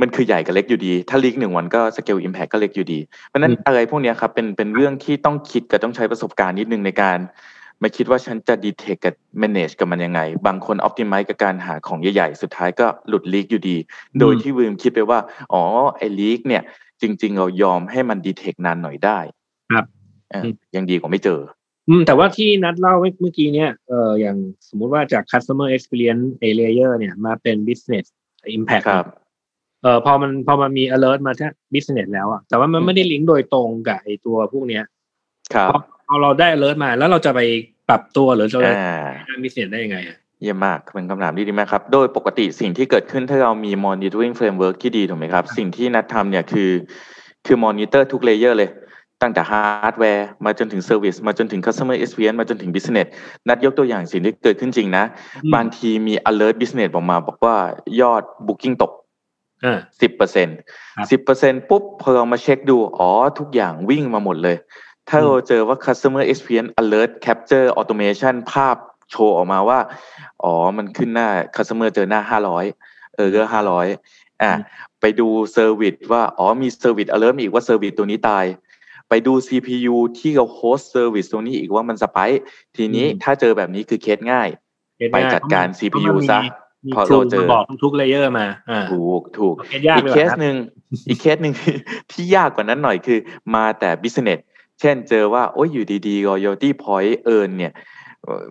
[0.00, 7.18] มันคือใหญ่กับเล็กอยู่ดี ถ้าลีกหนึ่งวันก็สเกล Impact ก็เล็กอยู่ดีเพราะฉะนั้นอืมอะไรพวกเนี้ยครับเป็นเป็นเรื่องที่ต้องคิดกับต้องใช้ประสบการณ์นิดนึงในการ
[7.82, 13.76] มาคิดว่าฉันจะ detect กับ manage กับมันยังไง บางคน optimize กับการหาของใหญ่ๆ สุดท้ายก็หลุดลีกอยู่ดี
[14.20, 15.18] โดยที่ลืมคิดไปว่า
[15.52, 15.62] อ๋อ
[15.96, 16.62] ไอ้ลีกเนี่ย
[17.02, 19.18] จริง ๆ เรายอมให้มัน detect นานหน่อยได้
[19.72, 19.84] ครับ
[20.30, 20.44] เออ
[20.76, 21.40] ยังดีกว่าไม่เจอ
[21.88, 24.36] อืม แต่ว่าที่นัดเล่าเมื่อกี้เนี่ยเอออย่าง
[24.68, 28.04] สมมุติว่าจาก customer experience a layer เนี่ยมาเป็น business
[28.56, 29.06] impact ครับ
[29.82, 34.84] เออพอมันพอมันมี alert มาที่ business แล้วอะแต่ว่ามันไม่ได้ลิงก์โดยตรงกับไอตัวพวกเนี้ย
[35.54, 37.40] ครับพอพอเราได้ alert มาแล้วเราจะไป
[37.88, 46.70] ปรับตัวหรือจะไปอ่าทำ business ได้ยังไงอะเยี่ยมมากเป็นคำถามที่ดีมากครับ โดยปกติสิ่งที่เกิดขึ้นถ้าเรามี monitoring framework ที่ดีถูกไหมครับ สิ่งที่นัดทำเนี่ยคือ
[47.46, 48.70] คือ monitor ทุก layer เลย
[49.22, 53.08] ตั้งแต่ hardware มาจนถึง service มาจนถึง customer experience มาจนถึง business
[53.48, 55.04] นัดยกตัวอย่างสิ่งที่เกิดขึ้นจริงนะ
[55.44, 57.56] อืมบางทีมี alert business ออกมา บอกว่า
[58.00, 59.05] ยอด booking ตกอ่า
[60.00, 60.48] สิบเปอร์เซ็น
[60.96, 64.56] ครับสิบเปอร์เซ็นปุ๊บพอเรามาเช็คดู อ๋อ ทุกอย่างวิ่งมาหมดเลย
[65.08, 68.76] ถ้าอืมเราเจอว่า customer experience alert capture automation ภาพ
[69.10, 69.78] โชว์ออกมาว่า
[70.42, 72.64] อ๋อ มันขึ้นหน้า customer เจอหน้าห้าร้อย
[73.16, 73.86] เออก็ห้าร้อย
[74.42, 74.62] อะอืม
[75.00, 78.44] ไปดูเซอร์วิสว่า อ๋อ มี service alert มาอีกว่า service ตัวนี้ตาย
[79.08, 82.42] ไปดู CPU ที่เรา host service ตัวนี้อีกว่ามัน spike
[82.76, 84.48] ทีนี้อืมถ้าเจอแบบนี้คือเคสง่าย
[84.98, 86.40] เห็นไหมไปจัดการเพะมัน CPU เพราะมันมีซะ
[86.86, 90.56] มีพอครูเราเจอมาบอกทุกๆ layer มาอ่าถูกถูกเคสยากอีกเลยเคสเหรอครับหนึ่ง
[91.08, 91.54] อีกเคสหนึ่ง
[92.12, 93.18] ที่ยากกว่านั้นหน่อยคือ
[93.54, 94.40] มาแต่ business
[94.80, 97.72] เช่นเจอว่า โอ้ยอยู่ดีๆ loyalty point earn เนี่ย
[98.22, 98.44] เอ่อ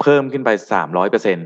[0.00, 1.38] เพิ่มขึ้นไปสามร้อยเปอร์เซ็น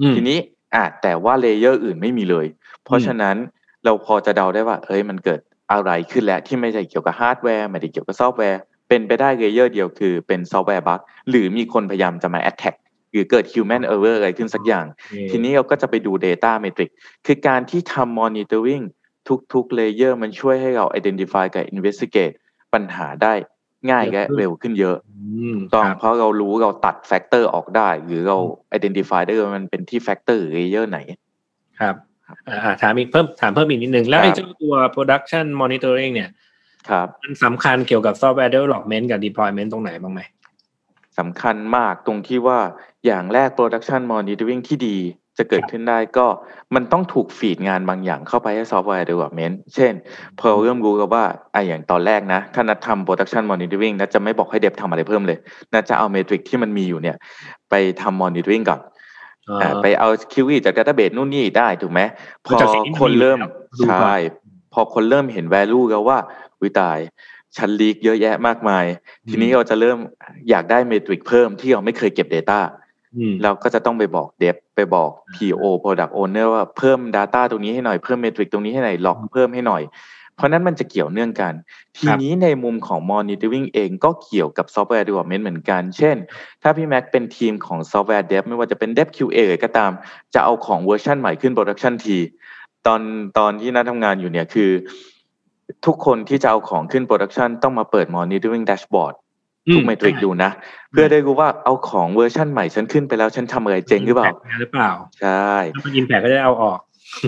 [0.00, 0.38] อืมทีนี้
[0.74, 2.46] อะแต่ว่า layer อื่นไม่มีเลย
[2.84, 3.36] เพราะฉะนั้น
[3.84, 5.40] เราพอจะเดาได้ว่าเอ้ยมันเกิด
[5.72, 12.85] อะไรขึ้นแล้วที่ไม่ใช่เกี่ยวกับฮาร์ดแวร์ไม่ได้เกี่ยวกับซอฟต์แวร์ เป็นไปได้ layer เดียวคือเป็นซอฟต์แวร์ bugหรือมีคนพยายามจะมา attack ห
[13.16, 14.86] รือเกิด human error อะไรขึ้นสักอย่าง
[15.30, 16.90] ทีนี้เราก็จะไปดู Data Metric
[17.26, 18.84] คือการที่ทำ Monitoring
[19.52, 22.34] ทุกๆ Layer มันช่วยให้เรา Identify กับ Investigate
[22.72, 23.34] ปัญหาได้
[23.90, 28.38] ง่ายและเร็วขึ้นเยอะอืมต้องครับเพราะเรารู้เราตัด Factor ออกได้ หรือเรา
[28.76, 30.98] Identify ได้ว่ามันเป็นที่ Factor หรือ Layer ไหน
[31.80, 31.94] ครับ
[32.48, 36.30] อ่าอ่าถามอีกเพิ่มถามเพิ่มอีกนิดนึง แล้วครับไอ้เจ้าตัว production monitoring เนี่ย
[36.90, 40.20] ครับ มันสำคัญเกี่ยวกับ software development กับ deployment ตรงไหนบ้างไหม
[41.18, 42.58] สำคัญมากตรงที่ว่า
[43.06, 44.98] อย่างแรก Production Monitoring ที่ดี
[45.38, 46.26] จะเกิดขึ้นได้ก็
[46.74, 49.92] มันต้องถูกฟีดงานบางอย่างเข้าไปให้ Software Development เช่น
[50.38, 55.38] พอเราเริ่มรู้แล้วว่าไอะอย่างตอนแรกนะ ถ้านัดทำ Production Monitoring นัดจะไม่บอกให้เดฟทำอะไรเพิ่มเลย
[55.74, 57.16] นัดจะเอาเมทริกที่มันมีอยู่เนี่ย
[57.70, 58.80] ไปทำ Monitoring ก่อน
[59.50, 62.00] อ่าอ่าไปเอาคิวจาก Database นู่นนี่ได้ถูกไหม
[62.44, 64.16] พอจากสิ่งที่มันคนเริ่มมีอยู่แล้วดูก่อนใช่
[64.72, 66.18] พอคนเริ่มเห็น value แล้วว่า
[66.62, 66.98] วิตาย
[67.56, 68.84] ชั้นลีกเยอะแยะมากมาย
[69.28, 69.98] ทีนี้เราจะเริ่ม
[70.50, 72.60] อยากได้เมทริกเพิ่มที่เราไม่เคยเก็บ Data
[73.42, 79.82] เราก็จะต้องไปบอกเดฟไปบอก PO Product Owner ว่าเพิ่ม Data ตรงนี้ให้หน่อยเพิ่มเมทริกตรงนี้ให้หน่อยล็อกเพิ่มให้หน่อย
[80.36, 81.52] เพราะนั้นมันจะเกี่ยวเนื่องกัน
[81.98, 86.16] ทีนี้ในมุมของ Monitoring เองก็เกี่ยวกับ Software Development เหมือนกัน เช่น
[86.62, 89.90] ถ้าพี่แม็กเป็นทีมของ Software Dev ไม่ว่าจะเป็น Dev QA ก็ตาม
[90.34, 92.18] จะเอาของเวอร์ชันใหม่ขึ้น Production ที
[92.86, 93.00] ตอน
[93.38, 94.70] ตอนที่นัททำงานอยู่เนี่ยคือ
[95.86, 99.14] ทุกคนที่จะเอาของขึ้น Production ต้องมาเปิด Monitoring Dashboard
[99.72, 100.50] ทุก metric ดูนะ
[100.90, 106.78] เพื่อได้รู้ว่าเอาของเวอร์ชั่นใหม่ฉันขึ้นไปแล้วฉันทำอะไรเจ๊งหรือเปล่าหรือเปล่า ใช่ถ้ามัน impact ก็จะเอาออก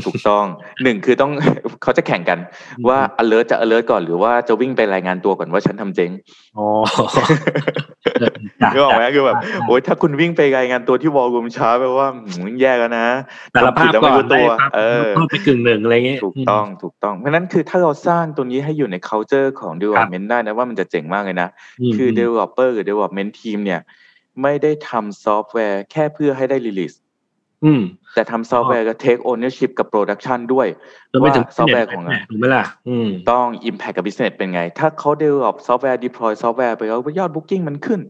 [0.06, 0.44] ถูกต้อง
[0.82, 1.32] หนึ่งคือต้อง
[1.82, 2.38] เขาจะแข่งกัน
[2.88, 6.10] ว่า alert จะ alert ก่อนหรือว่าจะวิ่งไปรายงานตัวก่อนว่าฉันทำเจ๊ง
[6.58, 6.66] อ๋อ
[8.74, 9.36] นึกออกไหมคือแบบ
[9.66, 12.08] โอ้ยถ้าคุณวิ่งไปรายงานตัวที่ war room ช้าแปลว่า
[12.60, 13.06] แย่แล้วนะ
[13.52, 21.48] แต่ละภาพก่อนตัวเออไปกึ่งหนึ่งอะไรเงี้ยถูกต้องถูกต้องเพราะนั้นคือถ้าเราสร้างตัวนี้ให้อยู่ใน culture ของ development ได้นะว่ามันจะเจ๋งมากเลยนะ
[21.96, 23.80] คือ developer หรือ development team เนี่ย
[24.42, 26.96] ไม่ได้ทำซอฟต์แวร์แค่เพื่อให้ได้ release
[28.14, 30.66] แต่ทำซอฟต์แวร์ก็ take ownership กับ production ด้วย
[31.22, 32.64] ว่าซอฟต์แวร์ของเราถูกไหมล่ะ
[33.30, 38.00] ต้อง impact กับ business เป็นไง ถ้าเขา develop ซอฟต์แวร์ deploy ซอฟต์แวร์ไปแล้วยอด booking มันขึ้น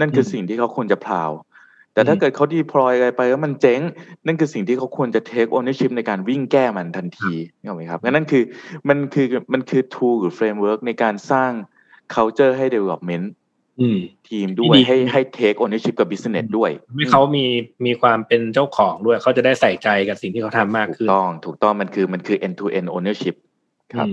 [0.00, 1.30] นั่นคือสิ่งที่เขาควรจะ proud
[1.94, 3.80] แต่ถ้าเกิดเขา deploy อะไรไปแล้วมันเจ๊ง
[4.26, 8.42] นั่นคือสิ่งที่เขาควรจะ take ownership ในการวิ่งแก้มันทันทีเข้าไหมครับนั่นคือ
[8.88, 11.50] มันคือมันคือ tool หรือ framework ในการสร้าง
[12.14, 13.26] culture ให้ development
[14.28, 17.44] ทีมด้วยให้ให้ take ownership กับ business ด้วยให้เขามี
[17.86, 23.36] มีความเป็นเจ้าของด้วย เขาจะได้ใส่ใจกับสิ่งที่เขาทำมากขึ้นถูกต้องถูกต้องมันคือมันคือ end to end ownership
[23.94, 24.06] ครับ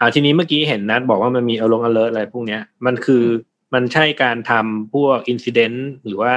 [0.00, 3.24] อ่าทีนี้เมื่อกี้เห็นนัทบอกว่ามันมี alarm alert อะไรพวกเนี้ย มันคือ
[3.74, 6.34] มันใช่การทำพวก incident หรือว่า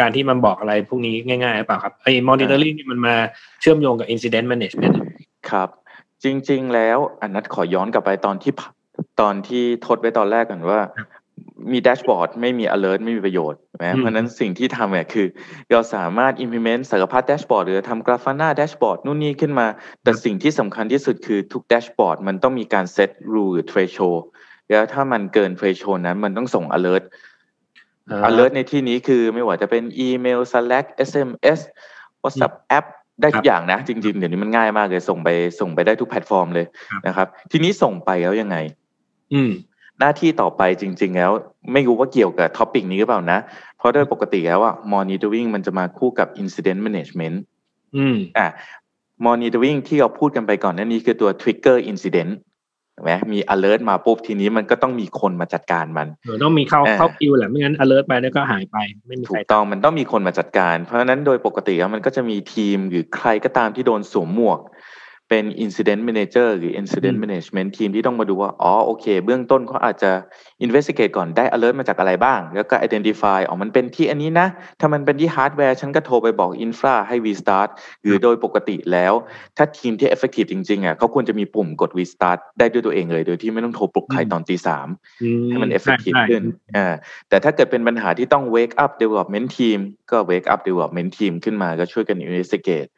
[0.00, 3.14] การที่มันบอกอะไรพวกนี้ง่ายๆหรือเปล่าครับไอ้ monitoring นี่มันมา
[3.60, 5.00] เชื่อมโยงกับ incident management
[5.50, 5.68] ครับ
[6.24, 8.52] จริง ๆ แล้วอันนัทขอย้อนกลับไปตอนที่
[9.20, 10.80] ตอนที่ทดไว้ตอนแรกกันว่า
[11.72, 15.26] มีแดชบอร์ดไม่มี alert ไม่มีประโยชน์นะเพราะนั้นสิ่งที่ทำเนี่ยคือ
[15.70, 19.66] เราสามารถ implement สารพัดแดชบอร์ดหรือทำ Grafana dashboard นู่นนี่ขึ้นมา
[20.02, 24.22] แต่สิ่งที่สำคัญที่สุดคือทุกแดชบอร์ดมันต้องมีการ set rule หรือ threshold
[24.68, 27.04] แล้วถ้ามันเกิน threshold นั้นมันต้องส่ง alert
[28.28, 31.60] alert ในที่นี้คือไม่ว่าจะเป็นอีเมล Slack SMS
[32.24, 32.86] WhatsApp แอป
[33.20, 35.28] ได้ทุกอย่างนะ จริงๆ เดี๋ยวนี้มันง่ายมากเลยส่งไป
[35.60, 36.66] ส่งไปได้ทุกแพลตฟอร์มเลย
[37.06, 38.56] นะครับ ทีนี้ส่งไปแล้วยังไง
[39.34, 39.50] อืม
[40.00, 41.32] หน้าที่ต่อไปจริง ๆ แล้ว
[41.72, 43.38] ไม่รู้ว่าเกี่ยวกับ topic นี้หรือเปล่านะ
[43.78, 47.36] เพราะโดยปกติแล้วอะ monitoring มันจะมาคู่กับ incident management
[47.96, 48.48] อืมอะ
[49.26, 52.32] monitoring ที่เราพูดกันไปก่อนนั่นนี้คือตัว trigger incident
[53.02, 56.08] ไหมมี alert มาปุ๊บทีนี้มันก็ต้องมีคนมาจัดการมัน
[56.42, 58.76] ต้องมีเข้าเข้าคิวแหละไม่งั้น alert ไปแล้วก็หายไป
[59.06, 64.58] ไม่มีถูกต้องมันต้องมีคนมาจัดการ เพราะฉะนั้นโดยปกติแล้วมันก็จะมีทีมหรือใครก็ตามที่โดนสวมหมวก
[65.32, 70.12] เป็น incident manager หรือ incident management ทีมที่ต้องมาดูว่า อ๋อ โอเค เบื้องต้นเขาอาจจะ
[70.64, 74.48] investigate ก่อนได้ alert มาจากอะไรบ้าง แล้วก็ identify อ๋อ มันเป็นที่อันนี้นะ
[74.80, 77.68] ถ้ามันเป็นที่ hardware ฉันก็โทรไปบอก infra ให้ restart
[78.02, 79.12] หรือโดยปกติแล้ว
[79.56, 84.88] ถ้าทีมที่ effective จริงๆอะเขาควรจะมีปุ่มกด restart ได้ด้วยตัวเองเลย โดยที่ไม่ต้องโทรปลุกใครตอนตีสาม
[85.48, 86.42] ให้มัน effective ขึ้น
[86.76, 86.86] อ่า
[87.28, 89.78] แต่ถ้าเกิดเป็นปัญหาที่ต้อง wake up development team
[90.10, 92.90] ก็ wake up development team ขึ้นมาก็ช่วยกัน investigate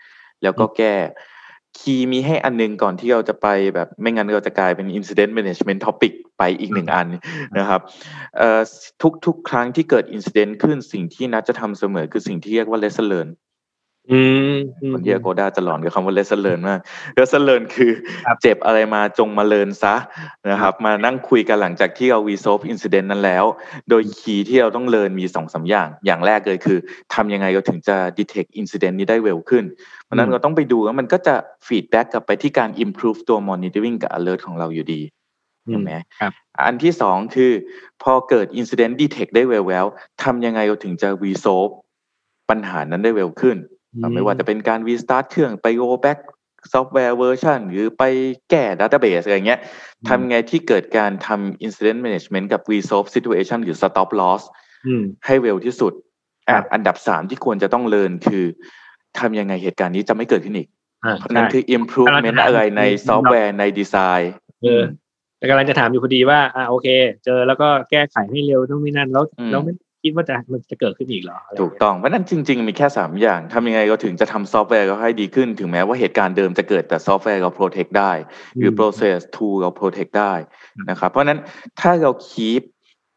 [0.42, 0.96] แล้วก็แก้
[1.78, 7.06] คีย์มีให้อันนึงก่อนที่เราจะไปแบบไม่งั้นเราจะกลายเป็น incident management topic ไปอีกหนึ่งอัน
[7.58, 7.80] นะครับ
[9.02, 13.28] ทุกทุกครั้งที่เกิด incident ขึ้นสิ่งที่นัดจะทำเสมอคือสิ่งที่เรียกว่า lesson learn
[14.12, 14.20] อื
[14.52, 14.54] ม
[14.92, 16.80] คนเยียโกด้าจะหลอนกับคำว่า lesson learn มาก
[17.18, 17.90] lesson learn คือ
[18.42, 19.94] เจ็บอะไรมาจงมาเลินซะ
[20.50, 23.44] นะครับ มานั่งคุยกันหลังจากที่เรา resolve incident นั้นแล้ว
[23.90, 26.78] โดยคีย์ที่เราต้องเลินมีสองสาอย่าง อย่างแรกเลยคือ
[27.14, 29.64] ทำยังไงเราถึงจะ detect incident นี้ได้เร็วขึ้น
[30.04, 31.34] เพราะนั้นเราต้องไปดูแล้วมันก็จะ
[31.66, 35.00] feedback กลับไปที่การ improve ตัว monitoring กับ alert ของเราอยู่ดี
[35.70, 35.92] ใช่ไหม
[36.66, 37.52] อันที่สองคือ
[38.02, 39.86] พอเกิด incident detect ได้เร็วแล้ว
[40.22, 41.72] ทำยังไงเราถึงจะ resolve
[42.50, 43.56] ปัญหานั้นได้เร็วขึ้น
[44.14, 46.18] ไม่ว่าจะเป็นการ restart เครื่องไป rollback
[46.72, 48.04] ซอฟต์แวร์เวอร์ชันหรือไป
[48.50, 49.61] แก้ database อะไรเงี้ย
[50.09, 54.42] ทำไงที่เกิดการทำ incident management กับ resolve situation หรือ stop loss
[55.26, 55.92] ให้เร็วที่สุด
[56.72, 58.44] อันดับสามที่ควรจะต้องเรียนคือ
[59.18, 60.68] ทำยังไงเหตุการณ์นี้จะไม่เกิดขึ้นอีก
[61.18, 64.33] เพราะนั้นคือ improvement อะไรในซอฟต์แวร์ในดีไซน์
[65.38, 66.88] แต่กำลังจะถามอยู่พอดีว่าอ่าโอเค
[67.24, 69.72] เจอแล้วก็แก้ไขให้เร็วทุกนี่นั่นแล้วแล้วไม่
[70.04, 78.12] คิดว่าจะมันจะเกิดขึ้นอีกเหรอถูกต้องเพราะนั้นจริง ๆ มีแค่สามอย่างทำยังไงก็ถึงจะทำซอฟต์แวร์ก็ให้ดีขึ้น ถึงแม้ว่าเหตุการณ์เดิมจะเกิดแต่ซอฟต์แวร์เรา protect ได้
[78.58, 80.32] หรือ process tool เรา protect ได้
[80.90, 81.40] นะครับเพราะนั้น
[81.80, 82.62] ถ้าเรา keep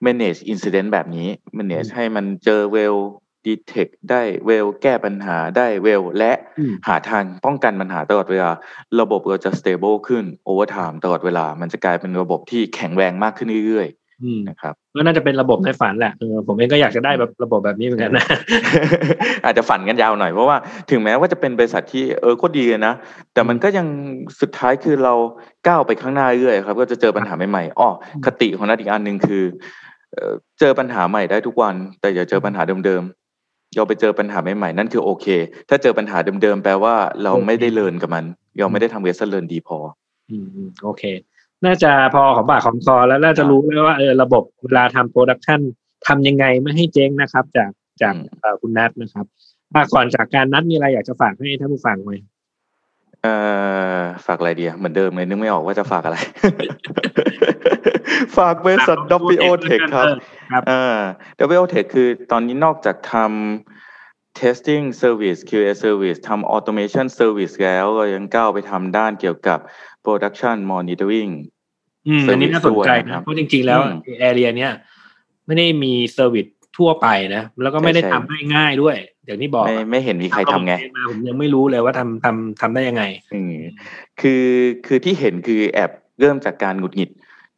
[0.05, 8.51] manage incident แบบนี้ manage ให้มันเจอเร็ว detect ได้เร็วแก้ปัญหาได้เร็วและอืมหาทางป้องกันปัญหาตลอดเวลา
[9.01, 13.96] ระบบเราจะ stable ขึ้น over time ตลอดเวลา มันจะกลายเป็นระบบที่แข็งแรงมากขึ้นเรื่อยอืมๆ
[14.49, 18.25] นะครับก็น่าจะเป็นระบบในฝันแหละเออผมเองก็อยากจะได้แบบระบบแบบนี้เหมือนกันนะ
[19.45, 20.57] อาจจะฝันกันยาวหน่อยเพราะว่า
[20.89, 22.93] ถึงแม้ว่าจะเป็นบริษัทที่เออโคตรดีเลยนะ
[23.33, 23.87] แต่มันก็ยัง
[24.41, 25.13] สุดท้ายคือเรา
[25.67, 27.89] ก้าวไปข้างหน้าเรื่อยๆครับ ก็จะเจอปัญหาใหม่ๆอ้อ
[28.25, 29.43] คติของนัดอีกอันหนึ่งคือ
[30.13, 35.25] เอ่อเจอปัญหาใหม่ได้ทุกวัน แต่อย่าเจอปัญหาเดิมๆเราไปเจอปัญหาใหม่ๆนั่นคือโอเค
[35.69, 38.25] ถ้าเจอปัญหาเดิมๆแปลว่าเราไม่ได้เรียนกับมัน
[38.59, 39.77] เราไม่ได้ทำ lesson learnedพอ
[40.31, 41.03] อืมอืมโอเค
[41.65, 45.59] น่าจะพอของปากของคอแล้วน่าจะรู้แล้วว่าเออระบบเวลาทำ production
[46.07, 49.25] ทำยังไงไม่ให้เจ๊งนะครับ จากจากอืมเอ่อคุณนัทนะครับ
[49.73, 52.11] อะก่อนจากการนัทมีอะไรอยากจะฝากให้ท่านผู้ฟังไหม
[53.21, 53.35] เอ่
[53.97, 56.17] อฝากอะไรดีอะเหมือนเดิมเลยนึกไม่ออกว่าจะฝากอะไร
[58.37, 58.97] ฝากบริษัท
[59.33, 60.17] w o Tech ครับเออ
[60.51, 61.01] ครับอ่า
[61.51, 69.59] w o Tech คือตอนนี้นอกจากทำ testing service QA service ทำ automation service แล้วเรายังก้าวไปทำด้านเกี่ยวกับ
[70.07, 71.33] production monitoring
[72.07, 74.71] อืมอันนี้น่าสนใจด้วยนะครันะบเพราะจริง ๆ แล้วอืมแอเรียเนี้ย
[75.45, 83.53] ไม่ได้มีเซอร์วิสทั่วไปนะ แล้วก็ไม่ได้ใช่ทำได้ง่ายด้วยอย่างที่บอกไม่ไม่เห็นมีใครทำไงมาผมยังไม่รู้เลยว่าทำทำทำได้ยังไงอืม
[84.21, 84.45] คือ
[84.85, 87.09] คือที่เห็นคือแอบเริ่มจากการหงุดหงิด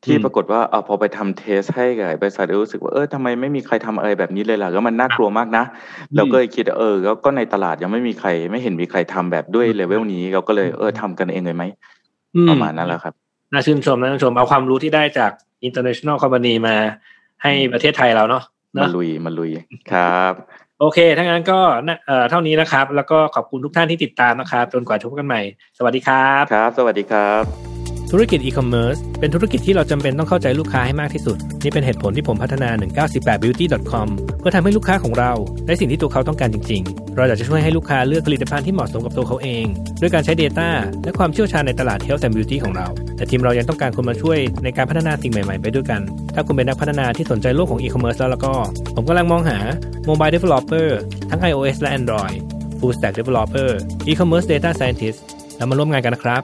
[0.05, 5.63] ที่อืมปรากฏว่าเอาพอไปทำเทสให้กับบริษัทรู้สึกว่าเออทำไมไม่มีใครทำอะไรแบบนี้เลยล่ะแล้วมันน่ากลัวมากนะ
[6.15, 11.98] เราก็เลยคิดว่าเออแล้วก็ในตลาดยังไม่มีใคร ไม่เห็นมีใครทำแบบด้วยเลเวลนี้ เราก็เลยเออทำกันเองเลยไหมอื
[12.49, 13.13] ประมาณนั้นแหละครับ
[13.51, 15.31] น่าชื่นชมน่าชื่นชมเอาความรู้ที่ได้จาก
[15.67, 16.75] international company มา
[17.43, 18.43] ให้ประเทศไทยเราเนาะ
[18.75, 19.51] มาเนาะลุยมาลุย
[19.91, 20.33] ครับ
[20.79, 25.41] โอเคถ้างั้นก็น่าเอ่อเท่านี้นะครับ แล้วก็ขอบคุณทุกท่านที่ติดตามนะครับ จนกว่าจะพบกันใหม่
[25.77, 27.78] สวัสดีครับ ครับ สวัสดีครับ
[28.13, 32.69] ธุรกิจอีคอมเมิร์ซเป็นธุรกิจที่เราจำเป็นต้องเข้าใจลูกค้าให้มากที่สุด นี่เป็นเหตุผลที่ผมพัฒนา
[33.05, 34.07] 198beauty.com
[34.39, 35.31] เพื่อทำให้ลูกค้าของเรา
[35.65, 39.65] ได้สิ่งที่ตัวเขาต้องการจริง ๆ เราอยากจะช่วยให้ลูกค้าเลือกผลิตภัณฑ์ที่เหมาะสมกับตัวเขาเอง
[40.01, 40.69] ด้วยการใช้ Data
[41.03, 46.01] และความเชี่ยวชาญในตลาด Health and Beauty ของเรา แต่ทีมเรายังต้องการคนมาช่วยในการพัฒนาสิ่งใหม่ๆ ไปด้วยกัน
[46.35, 48.53] ถ้าคุณเป็นนักพัฒนาที่สนใจโลกของ e-commerce แล้วแล้วก็
[48.95, 49.57] ผมกำลังมองหา
[50.07, 50.87] Mobile Developer
[51.29, 52.37] ทั้ง iOS และ Android
[52.79, 53.69] Full Stack Developer
[54.09, 55.19] E-commerce Data Scientist
[55.57, 56.43] แล้วมาร่วมงานกันนะครับ